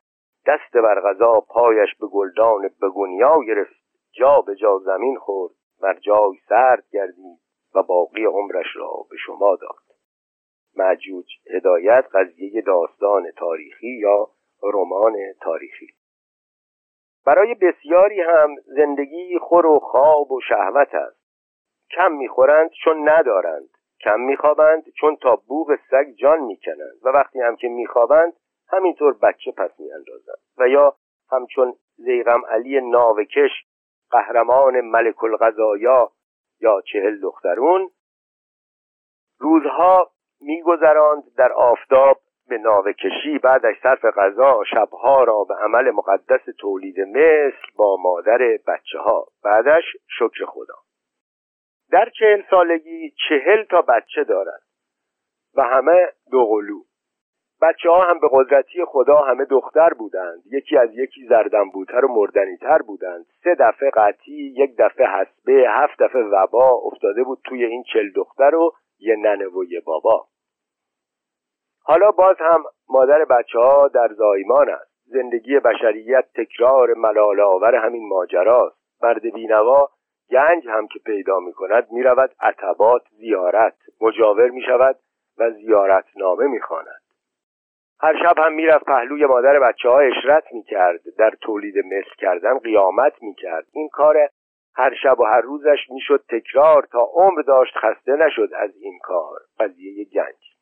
[0.47, 3.75] دست بر غذا پایش به گلدان بگونیا گرفت
[4.11, 7.39] جا به جا زمین خورد بر جای سرد گردید
[7.75, 9.85] و باقی عمرش را به شما داد.
[10.77, 14.27] مجوج هدایت قضیه داستان تاریخی یا
[14.63, 15.87] رمان تاریخی.
[17.25, 21.25] برای بسیاری هم زندگی خور و خواب و شهوت است.
[21.91, 23.69] کم می‌خورند چون ندارند
[24.01, 26.99] کم میخوابند چون تا بوغ سگ جان می‌کنند.
[27.03, 28.33] و وقتی هم که میخوابند
[28.67, 30.95] همینطور بچه پس میاندازند و یا
[31.31, 33.51] همچون زیغم علی ناوکش
[34.11, 36.11] قهرمان ملک الغذایا
[36.61, 37.89] یا چهل دخترون
[39.39, 46.45] روزها میگذراند در آفتاب به ناوه کشی بعدش صرف غذا شبها را به عمل مقدس
[46.59, 49.83] تولید مثل با مادر بچه ها بعدش
[50.19, 50.75] شکر خدا.
[51.91, 54.61] در چهل سالگی چهل تا بچه دارند
[55.55, 56.83] و همه دوقلو
[57.61, 60.43] بچه ها هم به قدرتی خدا همه دختر بودند.
[60.51, 63.25] یکی از یکی زردنبوتر و مردنیتر بودند.
[63.43, 68.55] سه دفعه قطعی یک دفعه حسبه هفت دفعه وبا افتاده بود توی این چل دختر
[68.55, 70.27] و یه ننه و یه بابا.
[71.83, 74.95] حالا باز هم مادر بچه ها در زایمان است.
[75.05, 78.77] زندگی بشریت تکرار ملال آور همین ماجراست.
[79.03, 79.89] مرد بینوا
[80.31, 83.75] گنج هم که پیدا می کند می رود عتبات زیارت.
[84.01, 84.95] مجاور می شود
[85.37, 87.04] و زیارتنامه می خواند.
[88.01, 92.59] هر شب هم می‌رفت پهلوی مادر بچه ها اشرت می کرد در تولید مثل کردن
[92.59, 94.29] قیامت می کرد این کار
[94.75, 99.39] هر شب و هر روزش می‌شد تکرار تا عمر داشت خسته نشد از این کار.
[99.59, 100.55] قضیه گنج.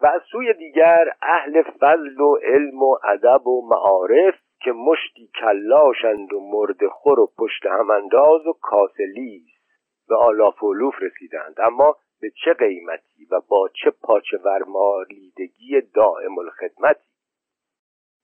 [0.00, 6.32] و از سوی دیگر اهل فضل و علم و ادب و معارف که مشتی کلاشند
[6.32, 9.48] و مرد خور و پشت همانداز و کاسلیس
[10.08, 11.54] به آلاف و رسیدند.
[11.58, 17.08] اما به چه قیمتی و با چه پاچه ورمالیدگی دائم الخدمتی؟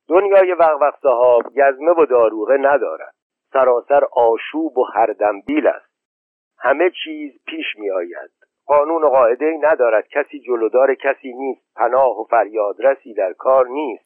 [0.08, 3.14] دنیای وقوق صحاب گزمه و داروغه ندارد
[3.52, 5.94] سراسر آشوب و هردنبیل است.
[6.58, 8.30] همه چیز پیش می آید
[8.66, 11.74] قانون و قاعده ندارد کسی جلودار کسی نیست.
[11.76, 14.04] پناه و فریادرسی در کار نیست.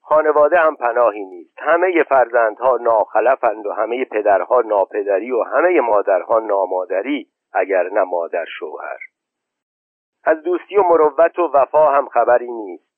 [0.00, 1.58] خانواده هم پناهی نیست.
[1.58, 8.98] همه فرزندها ناخلفند و همه پدرها ناپدری و همه مادرها نامادری اگر نه مادر شوهر.
[10.24, 12.92] از دوستی و مروت و وفا هم خبری نیست.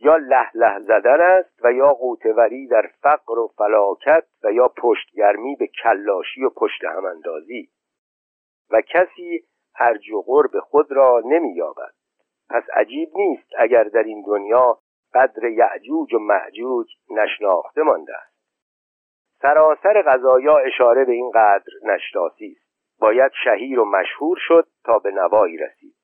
[0.00, 5.56] یا له له زدن است و یا قوتوری در فقر و فلاکت و یا پشتگرمی
[5.56, 7.68] به کلاشی و پشت هم اندازی.
[8.70, 11.92] و کسی هرج و قرب خود را نمییابد.
[12.50, 14.78] پس عجیب نیست اگر در این دنیا
[15.14, 18.30] قدر یعجوج و معجوج نشناخته مانده است.
[19.42, 22.70] سراسر غذایا اشاره به این قدر نشناسی است.
[23.00, 25.99] باید شهیر و مشهور شد تا به نوایی رسید.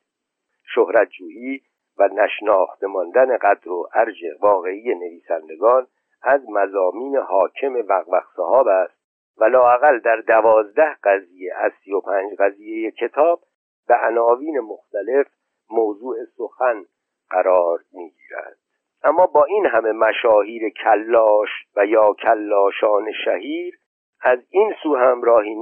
[0.75, 1.63] شهرت جویی
[1.99, 5.87] و نشناخته ماندن قدر و ارج واقعی نویسندگان
[6.23, 8.97] از مزامین حاکم وقوق صحاب است
[9.39, 13.41] و لاقل در دوازده قضیه از سی و پنج قضیه کتاب
[13.89, 15.27] به عناوین مختلف
[15.71, 16.85] موضوع سخن
[17.31, 18.57] قرار می‌گیرد.
[19.05, 23.79] اما با این همه مشاهیر کلاش و یا کلاشان شهیر
[24.23, 25.55] از این سو هم راهی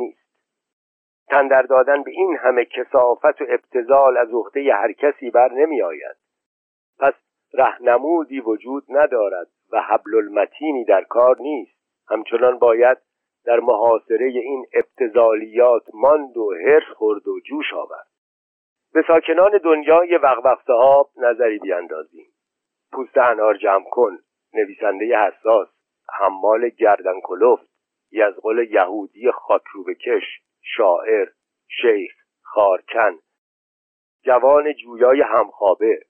[1.28, 6.16] تندر دادن به این همه کسافت و ابتزال از عهده هر کسی بر نمی آید.
[6.98, 7.14] پس
[7.54, 11.78] رهنمودی وجود ندارد و حبل المتینی در کار نیست.
[12.08, 12.98] همچنان باید
[13.44, 18.06] در محاصره این ابتزالیات ماند و هرس خورد و جوش آورد.
[18.92, 22.26] به ساکنان دنیای وقوق صحاب نظری بیاندازیم.
[22.92, 24.18] پوست انار جمع کن
[24.54, 25.68] نویسنده حساس
[26.12, 27.68] حمال گردن کلفت
[28.12, 30.40] یزغل یهودی خاکرو کش
[30.76, 31.28] شاعر
[31.68, 33.18] شیخ خارکن
[34.22, 36.00] جوان جویای همخوابه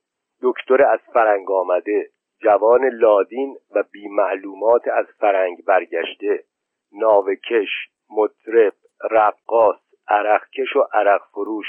[0.42, 2.10] دکتر از فرنگ آمده
[2.42, 6.44] جوان لادین و بیمعلومات از فرنگ برگشته
[6.92, 7.68] ناوکش
[8.10, 8.72] مطرب
[9.10, 11.66] رقاص عرقکش و عرق فروش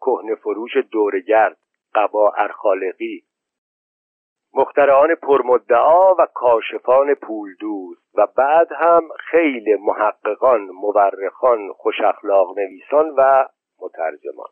[0.00, 1.58] کهنه فروش دورگرد
[1.94, 3.24] قبا ارخالقی
[4.54, 13.14] مخترعان پرمدعا و کاشفان پول دوست و بعد هم خیلی محققان مورخان خوش اخلاق نویسان
[13.16, 13.48] و
[13.80, 14.48] مترجمان.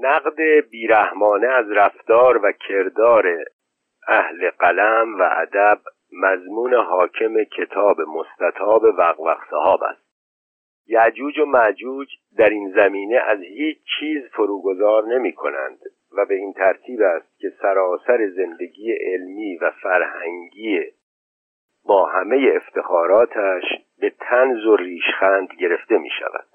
[0.00, 0.40] نقد
[0.70, 3.26] بیرحمانه از رفتار و کردار
[4.08, 5.80] اهل قلم و ادب
[6.12, 10.04] مضمون حاکم کتاب مستطاب وقوق صحاب است.
[10.86, 15.78] یعجوج و معجوج در این زمینه از هیچ چیز فروگذار نمی کنند
[16.16, 20.80] و به این ترتیب است که سراسر زندگی علمی و فرهنگی
[21.84, 23.62] با همه افتخاراتش
[23.98, 26.48] به تنز و ریشخند گرفته می شود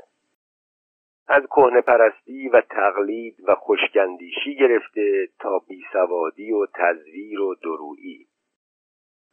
[1.27, 8.27] از کهنه پرستی و تقلید و خوشگندیشی گرفته تا بیسوادی و تزویر و درویی.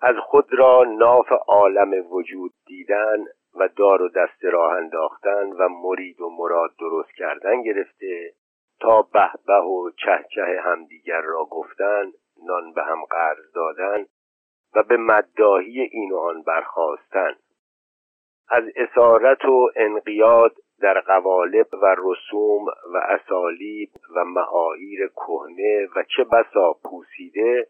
[0.01, 6.21] از خود را ناف عالم وجود دیدن و دار و دست راه انداختن و مرید
[6.21, 8.33] و مراد درست کردن گرفته
[8.81, 12.13] تا به به و چهچه همدیگر را گفتن
[12.47, 14.07] نان به هم قرض دادن
[14.75, 17.37] و به مداهی این و آن برخواستن
[18.49, 26.25] از اسارت و انقیاد در قوالب و رسوم و اسالیب و معایر کهنه و چه
[26.25, 27.69] بسا پوسیده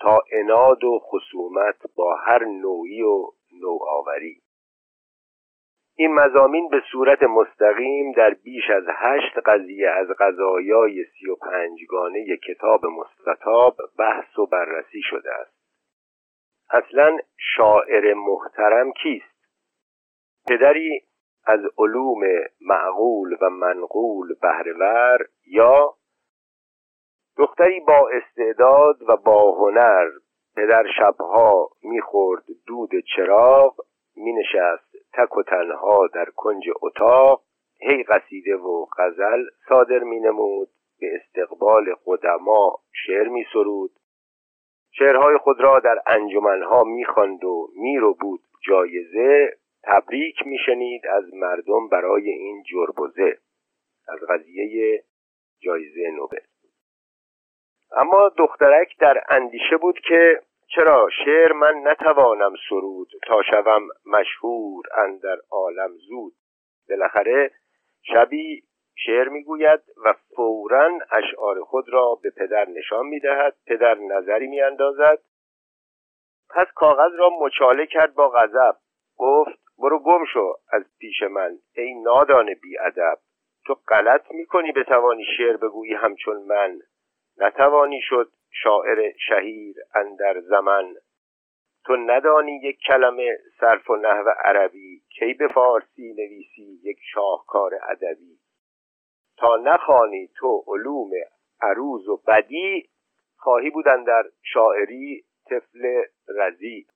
[0.00, 3.26] تا اناد و خصومت با هر نوعی و
[3.60, 4.40] نوآوری.
[6.00, 12.36] این مزامین به صورت مستقیم در بیش از هشت قضیه از قضایای سی و پنجگانه
[12.36, 15.58] کتاب مستطاب بحث و بررسی شده است
[16.70, 17.18] اصلا
[17.56, 19.38] شاعر محترم کیست؟
[20.48, 21.00] پدری
[21.46, 22.20] از علوم
[22.60, 25.94] معقول و منقول بهرهور یا
[27.36, 30.06] دختری با استعداد و با هنر
[30.56, 33.74] پدر شبها می‌خورد دود چراغ
[34.18, 37.42] مینشست تک و تنها در کنج اتاق
[37.80, 40.68] هی قصیده و غزل صادر مینمود
[41.00, 43.90] به استقبال قدما شعر می سرود
[44.90, 52.30] شعرهای خود را در انجمنها می‌خواند و میرو بود جایزه تبریک میشنید از مردم برای
[52.30, 53.38] این جربزه
[54.08, 55.04] از قضیه
[55.60, 56.38] جایزه نوبل.
[57.96, 60.40] اما دخترک در اندیشه بود که
[60.74, 66.32] چرا شعر من نتوانم سرود تا شوم مشهور اندر عالم زود؟
[66.88, 67.50] بالاخره
[68.02, 68.62] شبی
[68.96, 75.18] شعر می‌گوید و فورا اشعار خود را به پدر نشان می‌دهد پدر نظری میاندازد.
[76.50, 78.76] پس کاغذ را مچاله کرد با غضب.
[79.16, 83.18] گفت برو گم شو از پیش من ای نادان ادب
[83.66, 86.78] تو غلط می‌کنی بتوانی شعر بگویی همچون من.
[87.38, 88.30] نتوانی شد.
[88.62, 90.94] شاعر شهیر اندر زمن.
[91.84, 98.38] تو ندانی یک کلمه صرف و نحو عربی کی به فارسی نویسی یک شاهکار ادبی.
[99.36, 101.10] تا نخوانی تو علوم
[101.60, 102.88] عروض و بدی
[103.36, 106.86] خواهی بودن در شاعری طفل رزی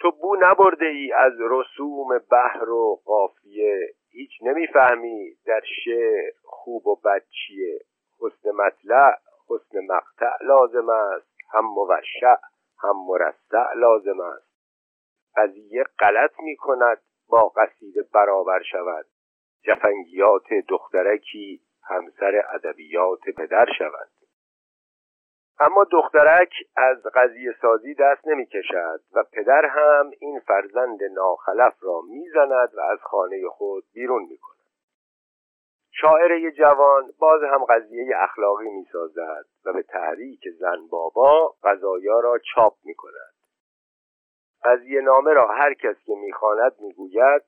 [0.00, 3.94] تو بو نبرده ای از رسوم بحر و قافیه.
[4.10, 7.80] هیچ نمی‌فهمی در شعر خوب و بد چیه.
[8.20, 9.18] حسن مطلع
[9.48, 11.36] حسن مقطع لازم است.
[11.52, 12.36] هم موشع
[12.82, 14.46] هم مرصع لازم است.
[15.36, 19.06] قضیه غلط می کند با قصیده برابر شود.
[19.62, 24.08] جفنگیات دخترکی همسر ادبیات پدر شود.
[25.60, 32.00] اما دخترک از قضیه سازی دست نمی کشد و پدر هم این فرزند ناخلف را
[32.08, 34.55] می‌زند و از خانه خود بیرون می کند.
[36.00, 42.38] شاعر جوان باز هم قضیه اخلاقی می سازد و به تحریک زن بابا قضایا را
[42.54, 43.34] چاپ می کند.
[44.64, 47.42] قضیه نامه را هر کس که می‌خواند می‌گوید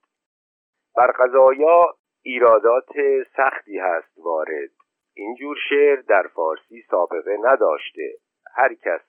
[0.97, 2.89] بر قضایا ایرادات
[3.37, 4.71] سختی هست وارد.
[5.15, 8.13] اینجور شعر در فارسی سابقه نداشته.
[8.55, 9.01] هر کس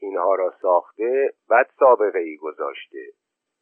[0.00, 3.06] اینها را ساخته بد سابقه ای گذاشته.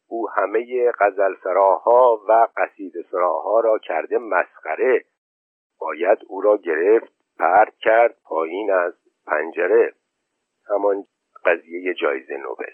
[0.07, 5.05] او همه غزل سراها و قصید سراها را کرده مسخره.
[5.83, 8.93] باید او را گرفت پرد کرد پایین از
[9.27, 9.93] پنجره.
[10.69, 11.05] همان
[11.45, 12.71] قضیه جایزه نوبل.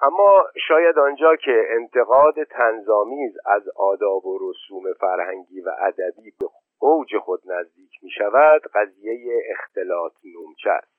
[0.00, 6.46] اما شاید آنجا که انتقاد تنظامیز از آداب و رسوم فرهنگی و ادبی به
[6.78, 10.98] اوج خود نزدیک می شود قضیه اختلاط نومچه است.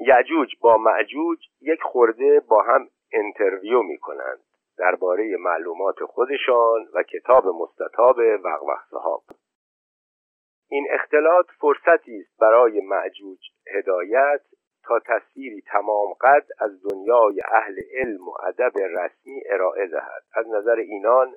[0.00, 4.40] یجوج با معجوج یک خورده با هم انترویو می کنند
[4.78, 9.22] درباره معلومات خودشان و کتاب مستطاب وقوق صحاب
[10.72, 13.38] این اختلاط فرصتی است برای معجوج
[13.76, 14.40] هدایت
[14.84, 20.22] تا تصویری تمام قد از دنیای اهل علم و ادب رسمی ارائه دهد.
[20.34, 21.34] از نظر اینان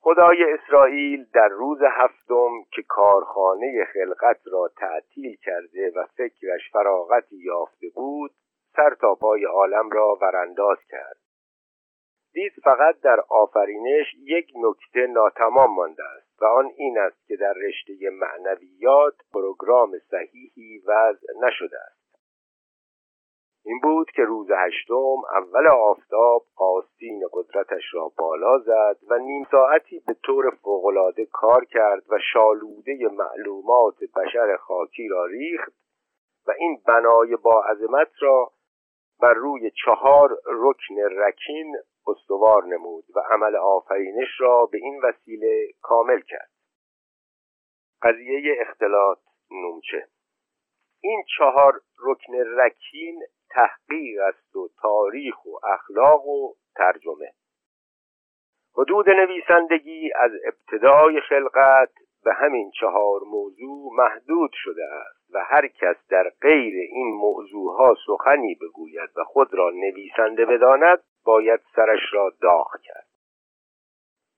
[0.00, 7.86] خدای اسرائیل در روز هفتم که کارخانه خلقت را تعطیل کرده و فکرش فراغتی یافته
[7.94, 8.30] بود
[8.76, 11.16] سر تا پای عالم را ورانداز کرد.
[12.32, 16.29] دید فقط در آفرینش یک نکته ناتمام مانده است.
[16.40, 22.00] و آن این است که در رشته معنویات پروگرام صحیحی وضع نشده است.
[23.64, 30.02] این بود که روز هشتم اول آفتاب آستین قدرتش را بالا زد و نیم ساعتی
[30.06, 35.72] به طور فوقالعاده کار کرد و شالوده معلومات بشر خاکی را ریخت
[36.46, 38.52] و این بنای با عظمت را
[39.20, 41.76] بر روی چهار رکن رکین
[42.06, 46.50] استوار نمود و عمل آفرینش را به این وسیله کامل کرد.
[48.02, 49.18] قضیه اختلاط
[49.50, 50.06] نومچه.
[51.02, 57.32] این چهار رکن رکین تحقیق است و تاریخ و اخلاق و ترجمه.
[58.74, 61.92] حدود نویسندگی از ابتدای خلقت
[62.24, 68.54] به همین چهار موضوع محدود شده است و هر کس در غیر این موضوعها سخنی
[68.54, 73.06] بگوید و خود را نویسنده بداند باید سرش را داغ کرد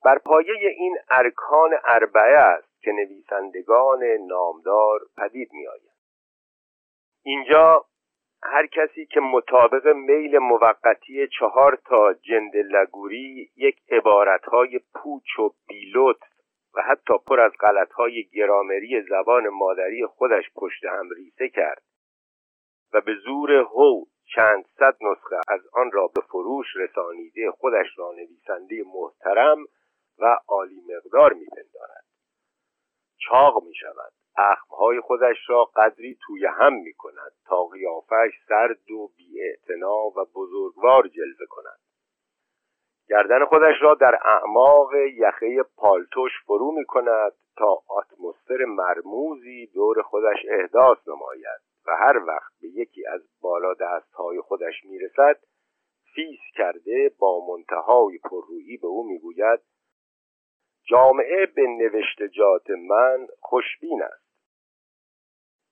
[0.05, 5.93] بر پایه این ارکان اربعه است که نویسندگان نامدار پدید می آید.
[7.25, 7.85] اینجا
[8.43, 16.21] هر کسی که مطابق میل موقتی چهار تا جند لگوری یک عبارتهای پوچ و بیلوت
[16.75, 21.83] و حتی پر از غلطهای گرامری زبان مادری خودش پشت هم ریسه کرد
[22.93, 28.13] و به زور هو چند صد نسخه از آن را به فروش رسانیده خودش را
[28.13, 29.65] نویسنده محترم
[30.19, 32.05] و عالی مقدار میپندارد.
[33.19, 39.11] چاق می شود اخمهای خودش را قدری توی هم می کند تا قیافش سرد و
[39.17, 41.79] بیاعتنا و بزرگوار جلوه کند.
[43.09, 50.39] گردن خودش را در اعماق یخه پالتوش فرو می کند تا اتمسفر مرموزی دور خودش
[50.49, 51.72] احداث نماید.
[51.87, 55.41] و هر وقت به یکی از بالا دستهای خودش می‌رسد
[56.15, 59.61] فیس کرده با منتهای پررویی به او می‌گوید
[60.85, 64.33] جامعه به نوشتجات من خوشبین است.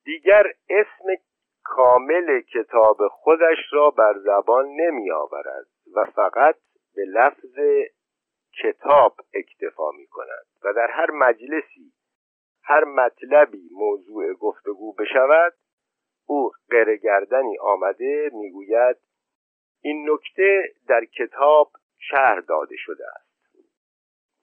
[0.05, 1.23] دیگر اسم
[1.65, 6.57] کامل کتاب خودش را بر زبان نمی آورد و فقط
[6.95, 7.59] به لفظ
[8.63, 11.93] کتاب اکتفا می کند و در هر مجلسی
[12.63, 15.53] هر مطلبی موضوع گفتگو بشود
[16.31, 18.97] او قرگردنی آمده می‌گوید
[19.83, 23.31] این نکته در کتاب شهر داده شده است.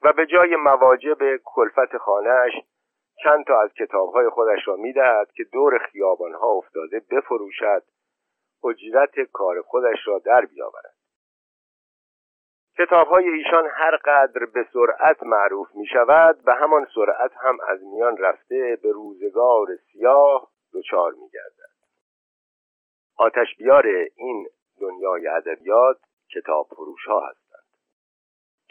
[0.04, 2.54] و به جای مواجب کلفت خانهش
[3.24, 7.84] چند تا از کتابهای خودش را می‌دهد که دور خیابانها افتاده بفروشد
[8.64, 10.96] اجرت کار خودش را در بیاورد.
[12.78, 18.18] کتابهای ایشان هر قدر به سرعت معروف می شود به همان سرعت هم از میان
[18.18, 21.77] رفته به روزگار سیاه دچار می گردد
[23.18, 24.48] آتش بیار این
[24.82, 25.98] دنیای ادبیات
[26.36, 27.48] کتاب فروش ها هست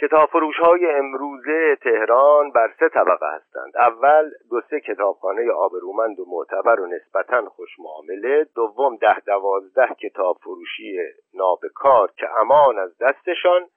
[0.01, 3.77] کتاب فروش های امروزه تهران بر سه طبقه هستند.
[3.77, 10.37] اول دو سه کتابخانه آبرومند و معتبر و نسبتا خوش معامله دوم ده دوازده کتاب
[10.43, 10.99] فروشی
[11.35, 13.69] نابکار که امان از دستشان.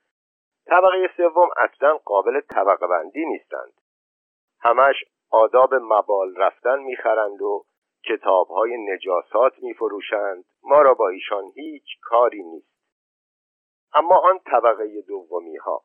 [0.65, 3.73] طبقه سوم اصلا قابل طبقه بندی نیستند.
[4.61, 4.95] همش
[5.31, 7.65] آداب مبال رفتن می‌خرند و
[8.05, 10.45] کتاب های نجاسات میفروشند.
[10.63, 12.79] ما را با ایشان هیچ کاری نیست.
[13.93, 15.83] اما آن طبقه دومی ها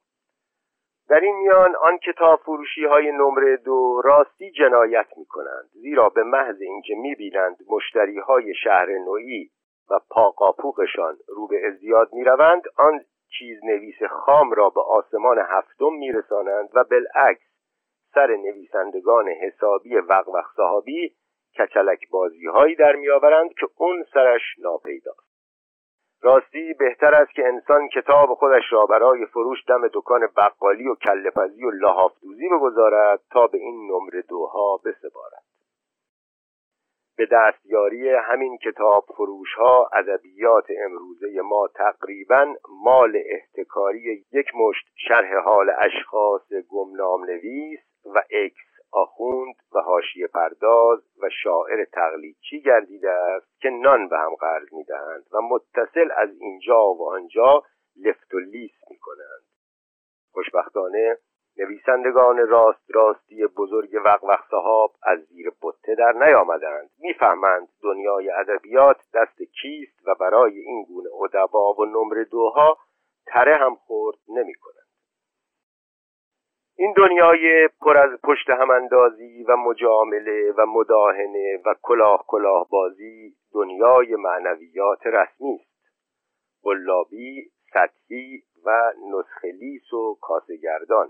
[1.08, 6.22] در این میان آن کتاب فروشی های نمره دو راستی جنایت می کنند زیرا به
[6.22, 9.50] محض اینکه می بینند مشتری های شهر نوعی
[9.90, 13.04] و پاقاپوقشان رو به ازدیاد می روند آن
[13.38, 17.46] چیز نویس خام را به آسمان هفتم می رسانند و بالعکس
[18.14, 21.14] سر نویسندگان حسابی وقوق صحابی
[21.58, 25.34] کچلک بازی هایی در می آورند که اون سرش ناپیداست.
[26.22, 31.64] راستی بهتر است که انسان کتاب خودش را برای فروش دم دکان بقالی و کلپزی
[31.64, 35.44] و لحافدوزی بگذارد تا به این نمره دوها بسپارد.
[37.16, 45.36] به دستیاری همین کتاب فروش ها ادبیات امروزه ما تقریبا مال احتکاری یک مشت شرح
[45.44, 53.60] حال اشخاص گمنام نویس و اکس آخوند و حاشیه پرداز و شاعر تقلیدچی گردیده است
[53.60, 57.62] که نان به هم قرض می‌دهند و متصل از اینجا و آنجا
[57.96, 59.44] لفت و لیس می‌کنند.
[60.32, 61.18] خوشبختانه
[61.58, 66.90] نویسندگان راست راستی بزرگ وقوق صحاب از زیر بطه در نیامدند.
[66.98, 72.78] می‌فهمند دنیای ادبیات دست کیست و برای این گونه ادبا و نمره دوها
[73.26, 74.54] تره هم خورد نمی
[76.76, 84.16] این دنیای پر از پشت هماندازی و مجامله و مداهنه و کلاه کلاه بازی دنیای
[84.16, 85.74] معنویات رسمی است.
[86.62, 91.08] قلابی سطحی و نسخلیس و کاسگردان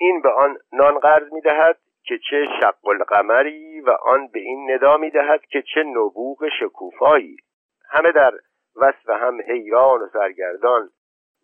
[0.00, 4.96] این به آن نان قرض می‌دهد که چه شق القمری و آن به این ندا
[4.96, 7.36] می‌دهد که چه نبوغ شکوفایی.
[7.90, 8.32] همه در
[8.76, 10.90] وصف هم حیران و سرگردان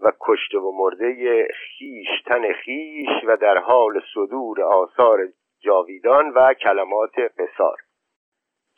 [0.00, 5.18] و کشته و مرده خیش تن خیش و در حال صدور آثار
[5.60, 7.76] جاویدان و کلمات قصار.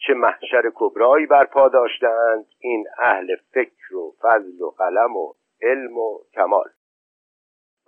[0.06, 6.18] چه محشر کبرایی برپا داشتند این اهل فکر و فضل و قلم و علم و
[6.34, 6.68] کمال.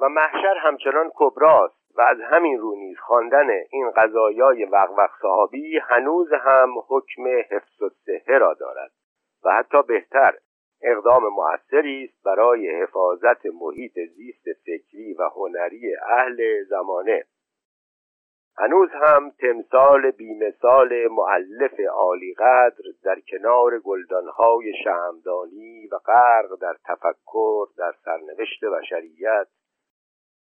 [0.01, 6.33] و محشر همچنان کبراست و از همین رو نیز خواندن این قضایای وقوق صحابی هنوز
[6.33, 7.91] هم حکم حفظ و
[8.27, 8.91] را دارد
[9.45, 10.35] و حتی بهتر
[10.83, 17.25] اقدام موثری است برای حفاظت محیط زیست فکری و هنری اهل زمانه.
[18.59, 27.67] هنوز هم تمثال بیمثال معلف عالی قدر در کنار گلدانهای شمدانی و غرق در تفکر
[27.77, 29.47] در سرنوشت بشریت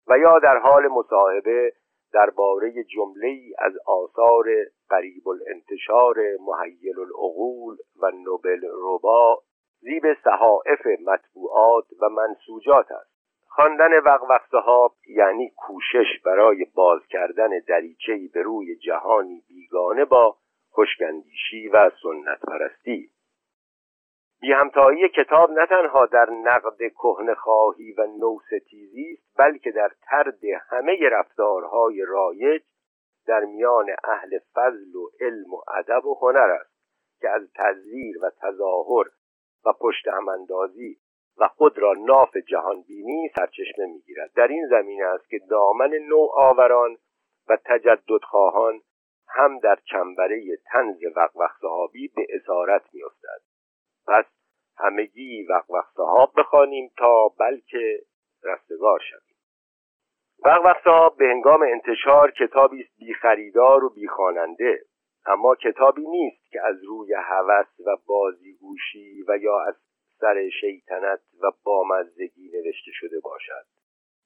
[0.07, 1.73] و یا در حال مصاحبه
[2.13, 4.45] درباره جمله از آثار
[4.89, 9.41] قریب الانتشار محیل العقول و نوبل ربا
[9.83, 13.13] زیب صحائف مطبوعات و منسوجات است.
[13.47, 20.35] خواندن وقوق صحاب یعنی کوشش برای باز کردن دریچه‌ای به روی جهانی بیگانه با
[20.69, 23.09] خوشگندیشی و سنت پرستی
[24.41, 30.43] بی همتایی کتاب نه تنها در نقد کهن خواهی و نوستیزی است بلکه در ترد
[30.69, 32.61] همه رفتارهای رایج
[33.27, 36.73] در میان اهل فضل و علم و ادب و هنر است
[37.21, 39.05] که از تزویر و تظاهر
[39.65, 40.97] و پشت هماندازی
[41.37, 44.31] و خود را ناف جهان بینی سرچشمه می‌گیرد.
[44.35, 46.97] در این زمینه است که دامن نو آوران
[47.49, 48.81] و تجدد خواهان
[49.27, 53.41] هم در چنبره تنز وقوق صحابی به اسارت میافتد.
[54.07, 54.25] پس
[54.77, 57.99] همگی وقوق صحاب بخوانیم تا بلکه
[58.43, 59.37] رستگار شویم.
[60.45, 64.79] وقوق صحاب به هنگام انتشار کتابی است بی خریدار و بی خواننده.
[65.25, 69.75] اما کتابی نیست که از روی هوس و بازیگوشی و یا از
[70.19, 73.65] سر شیطنت و بامزدگی نوشته شده باشد.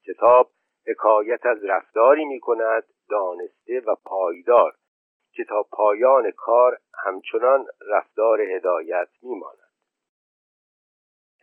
[0.07, 0.51] کتاب
[0.87, 4.73] حکایت از رفتاری می کند دانسته و پایدار
[5.31, 9.66] که تا پایان کار همچنان رفتار هدایت میماند.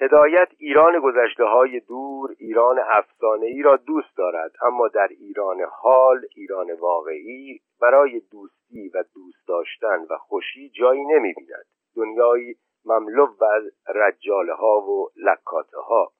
[0.01, 6.21] هدایت ایران گذشته های دور ایران افسانه ای را دوست دارد اما در ایران حال
[6.37, 11.67] ایران واقعی برای دوستی و دوست داشتن و خوشی جایی نمی بیند
[11.97, 13.63] دنیایی مملو از
[13.95, 16.13] رجاله ها و لکاته ها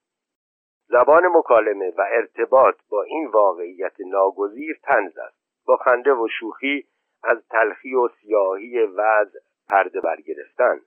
[0.87, 5.37] زبان مکالمه و ارتباط با این واقعیت ناگزیر تنز است.
[5.67, 6.85] با خنده و شوخی
[7.23, 10.81] از تلخی و سیاهی وضع پرده برگرفتن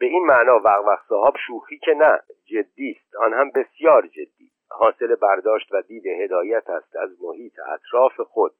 [0.00, 3.16] به این معنا وقت صاحب شوخی که نه جدی است.
[3.16, 4.50] آن هم بسیار جدی.
[4.70, 8.52] حاصل برداشت و دید هدایت است از محیط اطراف خود.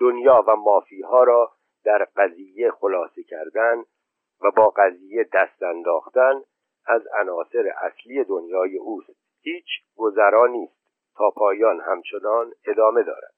[0.00, 1.52] دنیا و مافیها را
[1.84, 3.84] در قضیه خلاصه کردن
[4.42, 6.42] و با قضیه دست انداختن
[6.86, 9.16] از عناصر اصلی دنیای اوست.
[9.42, 10.84] هیچ گذرا نیست
[11.16, 13.34] تا پایان همچنان ادامه دارد.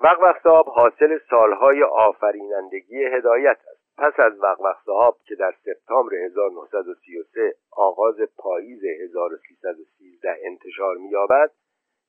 [0.00, 3.77] وقت صاحب حاصل سالهای آفرینندگی هدایت است.
[3.98, 11.50] پس از وقوق صحاب که در سپتامبر 1933 آغاز پاییز 1313 انتشار می‌یابد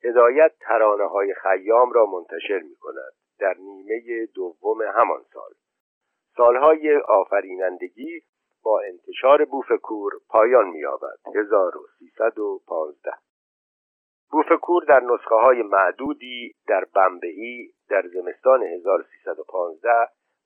[0.03, 5.51] هدایت ترانه های خیام را منتشر می کند در نیمه دوم همان سال.
[6.37, 8.21] سالهای آفرینندگی
[8.63, 11.17] با انتشار بوفکور پایان می‌یابد.
[11.35, 13.11] 1315
[14.31, 19.89] بوفکور در نسخه های معدودی در بمبئی در زمستان 1315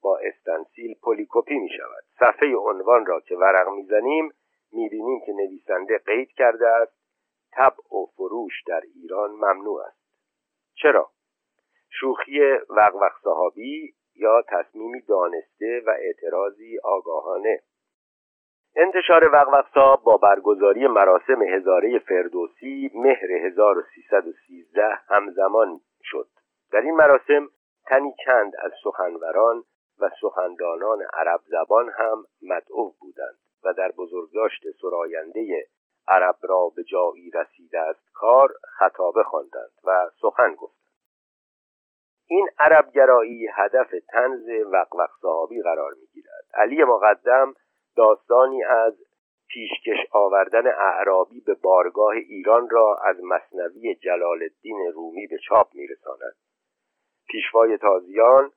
[0.03, 2.03] با استنسیل پلیکوپی می شود.
[2.19, 4.31] صفحه عنوان را که ورق می‌زنیم
[4.71, 6.93] می‌بینیم که نویسنده قید کرده است.
[7.51, 10.03] طبع و فروش در ایران ممنوع است.
[10.75, 11.09] چرا؟
[11.89, 12.39] شوخی
[12.69, 17.59] وقوق صحابی یا تصمیمی دانسته و اعتراضی آگاهانه.
[18.75, 26.27] انتشار وقوق با برگزاری مراسم هزاره فردوسی مهر 1313 همزمان شد.
[26.71, 27.49] در این مراسم
[27.85, 29.63] تنی چند از سخنوران
[29.99, 35.67] و سخندانان عرب زبان هم مدعو بودند و در بزرگداشت سراینده
[36.07, 40.83] عرب را به جایی رسیده است کار خطابه خواندند و سخن گفتند.
[42.27, 46.45] این عربگرایی هدف تنز وقوق صحابی قرار می‌گیرد.
[46.53, 47.53] علی مقدم
[47.95, 48.93] داستانی از
[49.47, 56.35] پیشکش آوردن اعرابی به بارگاه ایران را از مصنوی جلال الدین رومی به چاپ میرساند.
[57.27, 58.51] پیشوای تازیان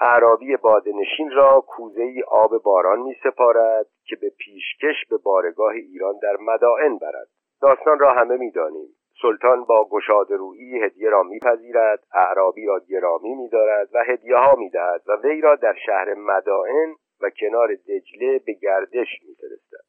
[0.00, 6.14] اعرابی بادنشین را کوزه ای آب باران می سپارد که به پیشکش به بارگاه ایران
[6.22, 7.28] در مدائن برد
[7.62, 8.88] داستان را همه می دانیم.
[9.22, 15.02] سلطان با گشاد رویی هدیه را میپذیرد اعرابی را گرامی میدارد و هدیه ها می‌دهد
[15.06, 19.84] و وی را در شهر مدائن و کنار دجله به گردش میفرستد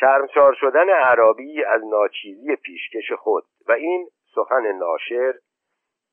[0.00, 5.34] شرمسار شدن اعرابی از ناچیزی پیشکش خود و این سخن ناشر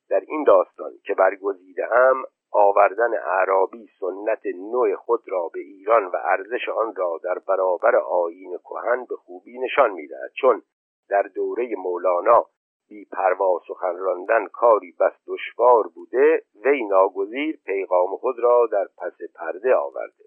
[0.10, 2.24] در این داستان که برگزیده هم
[2.54, 8.58] آوردن اعرابی سنت نوع خود را به ایران و ارزش آن را در برابر آیین
[8.58, 10.32] کهن به خوبی نشان می‌دهد.
[10.42, 10.62] چون
[11.10, 12.46] در دوره مولانا
[12.90, 19.18] بی پروا سخن راندن کاری بس دشوار بوده وی ناگزیر پیغام خود را در پس
[19.36, 20.24] پرده آورده.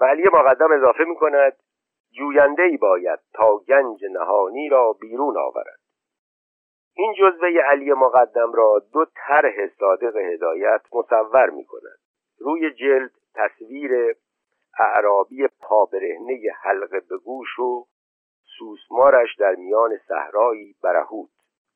[0.00, 1.56] و علی مقدم اضافه می کند
[2.18, 5.81] جوینده ای باید تا گنج نهانی را بیرون آورد.
[6.94, 11.98] این جزوه علی مقدم را دو طرح صادق هدایت مصور می کند
[12.38, 14.16] روی جلد تصویر
[14.78, 17.86] اعرابی پابرهنه حلقه به گوش و
[18.58, 21.30] سوسمارش در میان صحرایی برهوت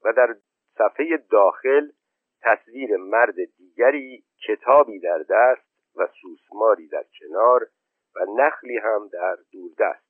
[0.04, 0.36] و در
[0.78, 1.88] صفحه داخل
[2.42, 7.66] تصویر مرد دیگری کتابی در دست و سوسماری در کنار
[8.16, 10.06] و نخلی هم در دوردست.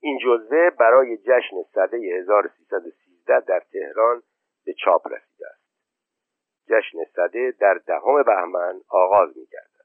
[0.00, 4.22] این جزوه برای جشن صده 1330 2017 در تهران
[4.66, 5.64] به چاپ رسیده است.
[6.68, 9.84] جشن صده در دهم بهمن آغاز می‌گردد.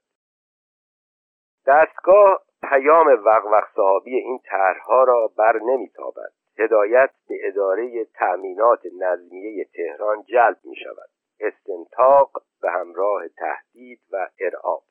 [1.66, 6.32] دستگاه پیام وقوق صحابی این طرحها را بر نمیتابد.
[6.58, 11.10] هدایت به اداره تأمینات نظمیه تهران جلب می شود
[11.40, 12.30] استنتاق
[12.62, 14.82] به همراه تهدید و ارعاب.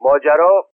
[0.00, 0.68] ماجرا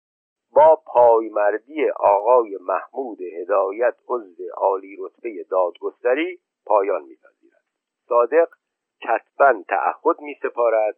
[0.53, 7.63] با پایمردی آقای محمود هدایت عضو عالی رتبه دادگستری پایان میپذیرد.
[8.07, 8.49] صادق
[9.01, 10.95] کتبا تعهد می سپارد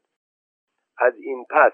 [0.97, 1.71] از این پس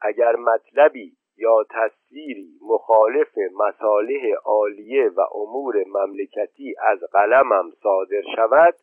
[0.00, 8.74] اگر مطلبی یا تصویری مخالف مصالح عالیه و امور مملکتی از قلمم صادر شود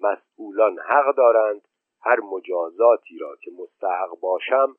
[0.00, 1.68] مسئولان حق دارند
[2.02, 4.76] هر مجازاتی را که مستحق باشم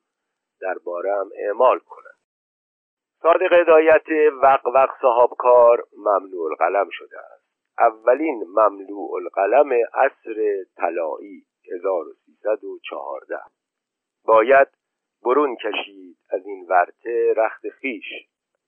[0.84, 2.17] بارم اعمال کنند.
[3.22, 4.06] صادق هدایت
[4.42, 7.44] وق وق صاحب کار ممنوع القلم شده است.
[7.78, 13.38] اولین ممنوع القلم عصر طلایی 1314
[14.24, 14.68] باید
[15.24, 18.04] برون کشید از این ورته رخت خیش.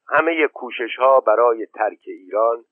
[0.09, 2.64] همه کوشش ها برای ترک ایران.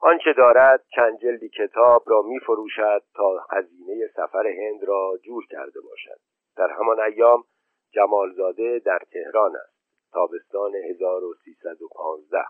[0.00, 5.80] آنچه دارد چند جلدی کتاب را می فروشد تا هزینه سفر هند را جور کرده
[5.80, 6.20] باشد.
[6.56, 7.44] در همان ایام
[7.92, 9.73] جمالزاده در تهران است.
[10.14, 12.44] تابستان 1315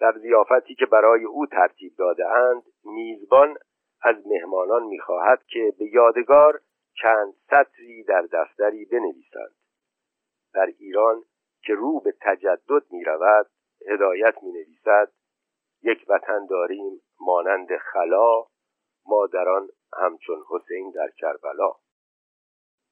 [0.00, 3.56] در زیافتی که برای او ترتیب داده اند میزبان
[4.02, 6.60] از مهمانان می‌خواهد که به یادگار
[7.02, 9.54] چند سطری در دفتری بنویسند.
[10.54, 11.24] در ایران
[11.62, 13.46] که رو به تجدد می رود
[13.88, 15.12] هدایت می نویسد
[15.82, 18.44] یک وطن داریم مانند خلا
[19.06, 21.72] ما در آن همچون حسین در کربلا.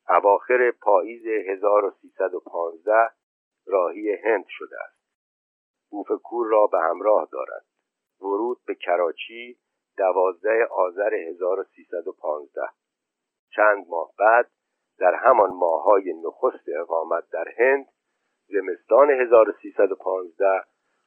[0.09, 3.11] اواخر پاییز 1315
[3.67, 5.05] راهی هند شده است.
[5.91, 7.65] بوف کور را به همراه دارد
[8.21, 9.59] ورود به کراچی
[9.97, 12.61] دوازده آذر 1315
[13.57, 14.51] چند ماه بعد
[14.99, 17.87] در همان ماههای نخست اقامت در هند
[18.49, 20.65] زمستان 1315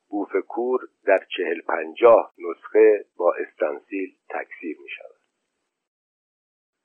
[0.09, 5.16] بوفکور در چهل پنجاه نسخه با استانسیل تکثیر می شود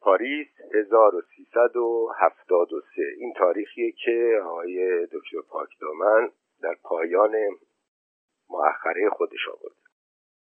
[0.05, 6.31] پاریس 1373 این تاریخیه که آقای دکتر پاکدامن
[6.63, 7.33] در پایان
[8.51, 9.77] مؤخره خودش آورده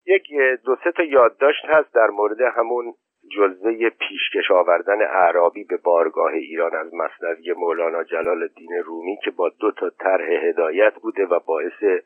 [0.07, 0.22] یک
[0.64, 2.94] دو سه تا یادداشت هست در مورد همون
[3.36, 9.49] جلوه پیشکش آوردن اعرابی به بارگاه ایران از مصنوی مولانا جلال الدین رومی که با
[9.49, 12.03] دو تا طرح هدایت بوده و باعث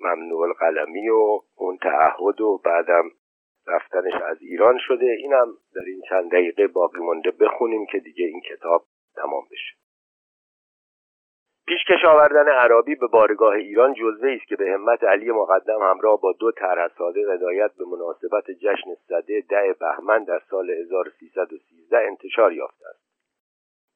[0.00, 3.10] ممنوع القلمی و اون تعهد و بعدم
[3.66, 5.06] رفتنش از ایران شده.
[5.06, 7.30] اینم در این چند دقیقه باقی مونده.
[7.30, 8.84] بخونیم که دیگه این کتاب
[9.16, 9.74] تمام بشه.
[11.66, 16.32] پیشکش آوردن عربی به بارگاه ایران جزوه است که به همت علی مقدم همراه با
[16.32, 22.84] دو طرح صادق هدایت به مناسبت جشن صده ده بهمن در سال 1313 انتشار یافته
[22.88, 23.04] است.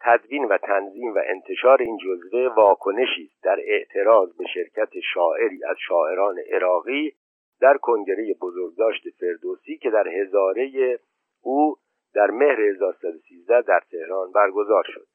[0.00, 3.44] تدوین و تنظیم و انتشار این جزوه واکنشی است.
[3.44, 7.14] در اعتراض به شرکت شاعری از شاعران عراقی
[7.61, 10.98] در کنگره بزرگداشت فردوسی که در هزاره
[11.42, 11.76] او
[12.14, 15.06] در مهر 1313 در تهران برگزار شد.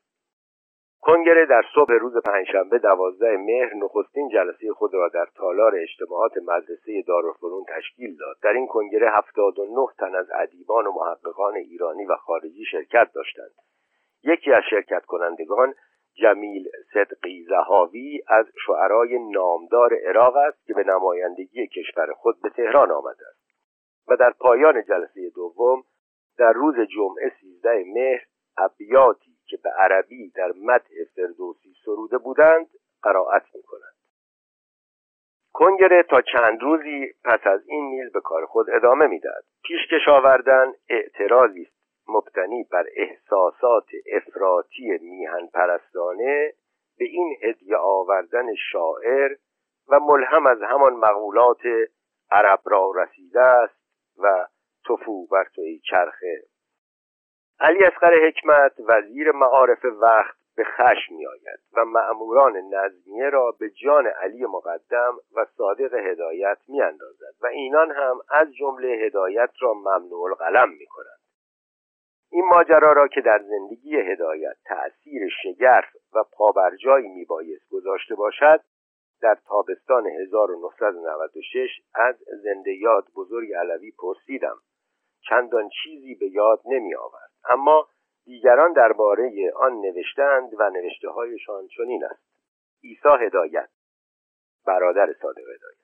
[1.01, 7.03] کنگره در صبح روز پنجشنبه دوازده مهر نخستین جلسه خود را در تالار اجتماعات مدرسه
[7.07, 8.37] دارالفنون تشکیل داد.
[8.43, 13.09] در این کنگره هفتاد و نه تن از ادیبان و محققان ایرانی و خارجی شرکت
[13.15, 13.51] داشتند.
[14.23, 15.73] یکی از شرکت کنندگان
[16.15, 22.91] جمیل صدقی زهاوی از شعرای نامدار عراق است که به نمایندگی کشور خود به تهران
[22.91, 23.43] آمده است
[24.07, 25.83] و در پایان جلسه دوم
[26.37, 28.25] در روز جمعه سیزده مهر
[28.57, 32.67] ابیاتی که به عربی در متح فردوسی سروده بودند
[33.03, 33.93] قرائت می کنند
[35.53, 39.43] کنگره تا چند روزی پس از این نیز به کار خود ادامه می‌دهد.
[39.63, 46.53] پیشکش آوردن اعتراضی است مبتنی بر احساسات افراطی میهن پرستانه
[46.97, 49.35] به این هدیه آوردن شاعر
[49.87, 51.61] و ملهم از همان مقولات
[52.31, 53.83] عرب را رسیده است
[54.17, 54.47] و
[54.89, 56.43] تفو بر توی چرخه.
[57.59, 64.07] علی اصغر حکمت وزیر معارف وقت به خشم میآید و مأموران نظمیه را به جان
[64.07, 70.69] علی مقدم و صادق هدایت میاندازد و اینان هم از جمله هدایت را ممنوع القلم
[70.69, 71.22] می‌کنند.
[72.33, 78.61] این ماجرا را که در زندگی هدایت تأثیر شگرف و پابرجایی میبایست گذاشته باشد
[79.21, 84.57] در تابستان 1996 از زنده یاد بزرگ علوی پرسیدم.
[85.29, 87.87] چندان چیزی به یاد نمی آورد اما
[88.25, 92.23] دیگران درباره آن نوشتند و نوشته هایشان چنین است.
[92.83, 93.69] عیسی هدایت.
[94.65, 95.82] برادر صادق هدایت.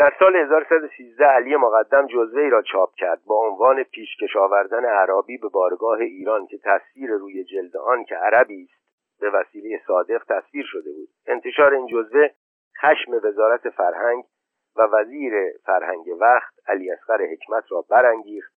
[0.00, 5.48] در سال 1113 علی مقدم جزوه را چاپ کرد با عنوان پیشکش آوردن عربی به
[5.48, 10.92] بارگاه ایران که تصویر روی جلد آن که عربی است به وسیله صادق تصویر شده
[10.92, 11.08] بود.
[11.26, 12.28] انتشار این جزوه
[12.82, 14.24] خشم وزارت فرهنگ
[14.76, 15.32] و وزیر
[15.64, 18.52] فرهنگ وقت علی اصغر حکمت را برانگیخت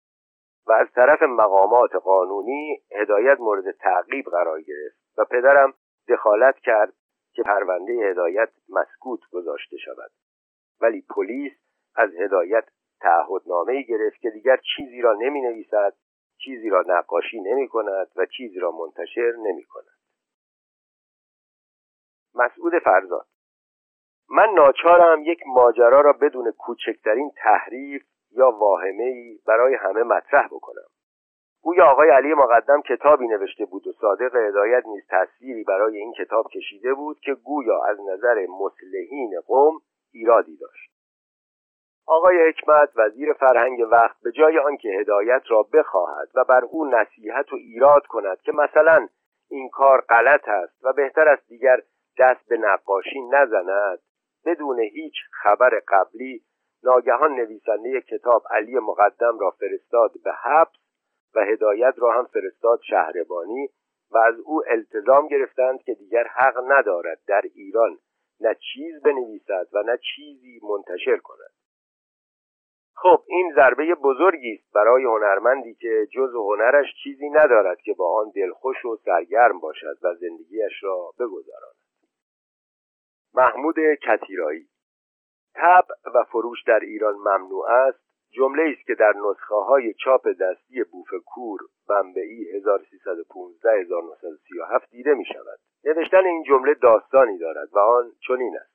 [0.68, 5.74] و از طرف مقامات قانونی هدایت مورد تعقیب قرار گرفت و پدرم
[6.10, 6.94] دخالت کرد
[7.34, 10.12] که پرونده هدایت مسکوت گذاشته شود.
[10.82, 11.52] ولی پلیس
[11.96, 12.64] از هدایت
[13.02, 15.94] تعهدنامه گرفت که دیگر چیزی را نمی نویسد
[16.38, 19.98] چیزی را نقاشی نمی کند و چیزی را منتشر نمی کند
[22.36, 23.28] مسعود فرزاد
[24.30, 30.88] من ناچارم یک ماجرا را بدون کوچکترین تحریف یا واهمه ای برای همه مطرح بکنم.
[31.62, 36.48] گویا آقای علی مقدم کتابی نوشته بود و صادق هدایت نیز تصویری برای این کتاب
[36.48, 39.80] کشیده بود که گویا از نظر مسلحین قوم
[40.12, 40.92] ایرادی داشت.
[42.06, 47.54] آقای حکمت وزیر فرهنگ وقت به جای آنکه هدایت را بخواهد و بر او نصیحت
[47.54, 49.08] و ایراد کند که مثلا
[49.50, 51.82] این کار غلط است و بهتر است دیگر
[52.20, 54.00] دست به نقاشی نزند
[54.46, 56.42] بدون هیچ خبر قبلی
[56.84, 60.82] ناگهان نویسنده کتاب علی مقدم را فرستاد به حبس
[61.36, 63.70] و هدایت را هم فرستاد شهربانی
[64.12, 67.98] و از او التزام گرفتند که دیگر حق ندارد در ایران
[68.42, 71.52] نه چیز بنویسد و نه چیزی منتشر کند.
[72.96, 78.32] خب این ضربه بزرگی است برای هنرمندی که جز هنرش چیزی ندارد که با آن
[78.36, 81.76] دلخوش و سرگرم باشد و زندگیش را بگذراند.
[83.34, 83.76] محمود
[84.08, 84.68] کتیرایی.
[85.56, 85.86] تب
[86.16, 88.12] و فروش در ایران ممنوع است.
[88.32, 95.60] جمله است که در نسخه های چاپ دستی بوفکور بمبئی 1315 1937 دیده می شود
[95.86, 98.72] نوشتن این جمله داستانی دارد و آن چنین است.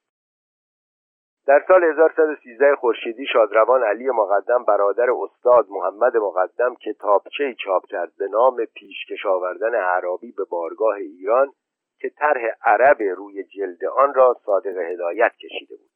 [1.46, 8.28] در سال 1113 خورشیدی شادروان علی مقدم برادر استاد محمد مقدم کتابچه چاپ کرد به
[8.28, 11.52] نام پیشکش آوردن عربی به بارگاه ایران
[12.00, 15.95] که طرح عرب روی جلد آن را صادق هدایت کشیده بود.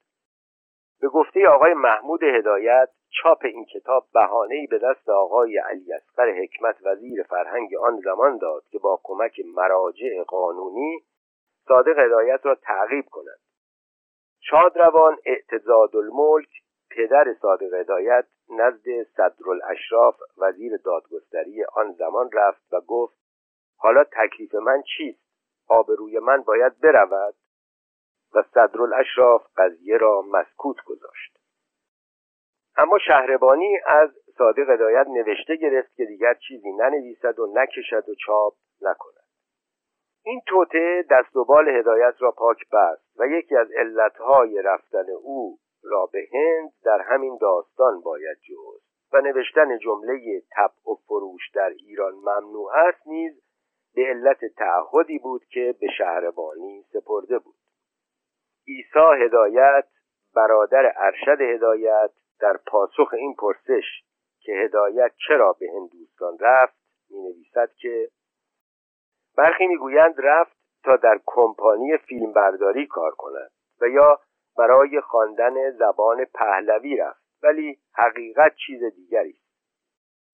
[1.00, 2.88] به گفته آقای محمود هدایت
[3.22, 8.62] چاپ این کتاب بهانه‌ای به دست آقای علی اصغر حکمت وزیر فرهنگ آن زمان داد
[8.70, 11.04] که با کمک مراجع قانونی
[11.68, 13.38] صادق هدایت را تعقیب کند.
[14.40, 16.48] شادروان اعتزاد الملک
[16.90, 23.18] پدر صادق هدایت نزد صدرالاشراف وزیر دادگستری آن زمان رفت و گفت
[23.76, 25.30] حالا تکلیف من چیست؟
[25.68, 27.34] آبروی من باید برود؟
[28.34, 31.38] و صدرالاشراف قضیه را مسکوت گذاشت.
[32.76, 38.54] اما شهربانی از صادق هدایت نوشته گرفت که دیگر چیزی ننویسد و نکشد و چاپ
[38.80, 39.20] نکند.
[40.24, 45.58] این توته دست و بال هدایت را پاک بست و یکی از علتهای رفتن او
[45.82, 51.68] را به هند در همین داستان باید جست و نوشتن جمله تب و فروش در
[51.68, 53.42] ایران ممنوع است نیز
[53.94, 57.54] به علت تعهدی بود که به شهربانی سپرده بود.
[58.70, 59.84] عیسی هدایت
[60.34, 62.10] برادر ارشد هدایت
[62.40, 63.84] در پاسخ این پرسش
[64.40, 66.74] که هدایت چرا به هندوستان رفت
[67.10, 68.08] می نویسد که
[69.36, 73.50] برخی می‌گویند رفت تا در کمپانی فیلمبرداری کار کند
[73.80, 74.20] و یا
[74.58, 79.50] برای خواندن زبان پهلوی رفت ولی حقیقت چیز دیگری است.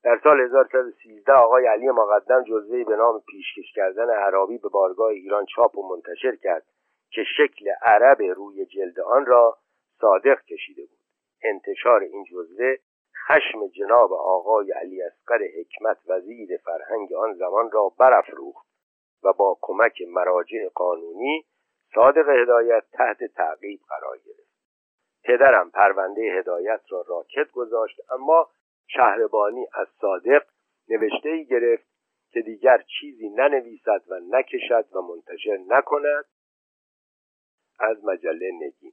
[0.05, 5.47] در سال 1113 آقای علی مقدم جزوهی به نام پیشکش کردن عربی به بارگاه ایران
[5.47, 6.67] چاپ و منتشر کرد
[7.11, 9.59] که شکل عرب روی جلد آن را
[10.01, 10.99] صادق کشیده بود.
[11.43, 12.77] انتشار این جزوه
[13.29, 18.67] خشم جناب آقای علی اصغر حکمت وزیر فرهنگ آن زمان را برافروخت
[19.23, 21.45] و با کمک مراجع قانونی
[21.95, 24.47] صادق هدایت تحت تعقیب قرار گرفت.
[25.25, 28.51] پدرم پرونده هدایت را راکت گذاشت اما
[28.87, 30.43] شهربانی از صادق
[30.89, 31.87] نوشته ای گرفت
[32.31, 36.25] که دیگر چیزی ننویسد و نکشد و منتشر نکند.
[37.79, 38.93] از مجله نگین.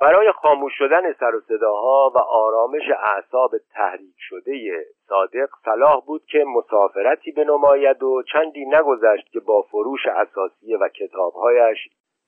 [0.00, 6.44] برای خاموش شدن سر و صداها و آرامش اعصاب تحریک شده صادق صلاح بود که
[6.44, 11.78] مسافرتی بنماید و چندی نگذشت که با فروش اساسیه و کتابهایش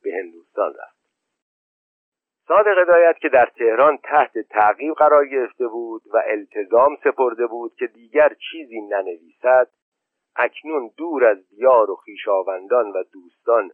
[0.02, 1.02] به هندوستان رفت.
[2.48, 7.86] صادق هدایت که در تهران تحت تعقیب قرار گرفته بود و التزام سپرده بود که
[7.86, 9.68] دیگر چیزی ننویسد
[10.36, 13.70] اکنون دور از دیار و خویشاوندان و دوستان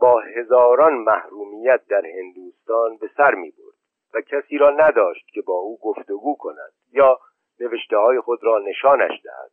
[0.00, 3.74] با هزاران محرومیت در هندوستان به سر می برد
[4.14, 7.18] و کسی را نداشت که با او گفتگو کند یا
[7.60, 9.50] نوشته های خود را نشانش دهد.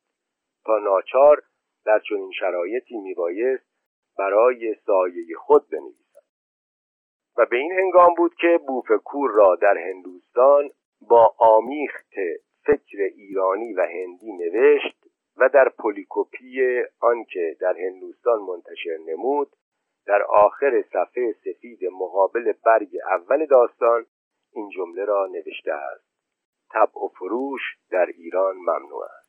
[0.66, 1.44] تا ناچار
[1.86, 3.68] در چنین شرایطی میبایست
[4.18, 6.24] برای سایه خود بنویسد.
[7.38, 10.70] و به این هنگام بود که بوفکور را در هندوستان
[11.02, 12.14] با آمیخت
[12.66, 15.06] فکر ایرانی و هندی نوشت
[15.38, 19.48] و در پولیکوپی آنکه در هندوستان منتشر نمود
[20.08, 24.06] در آخر صفحه سفید مقابل برگ اول داستان
[24.54, 26.08] این جمله را نوشته است.
[26.74, 29.27] طبع و فروش در ایران ممنوع است.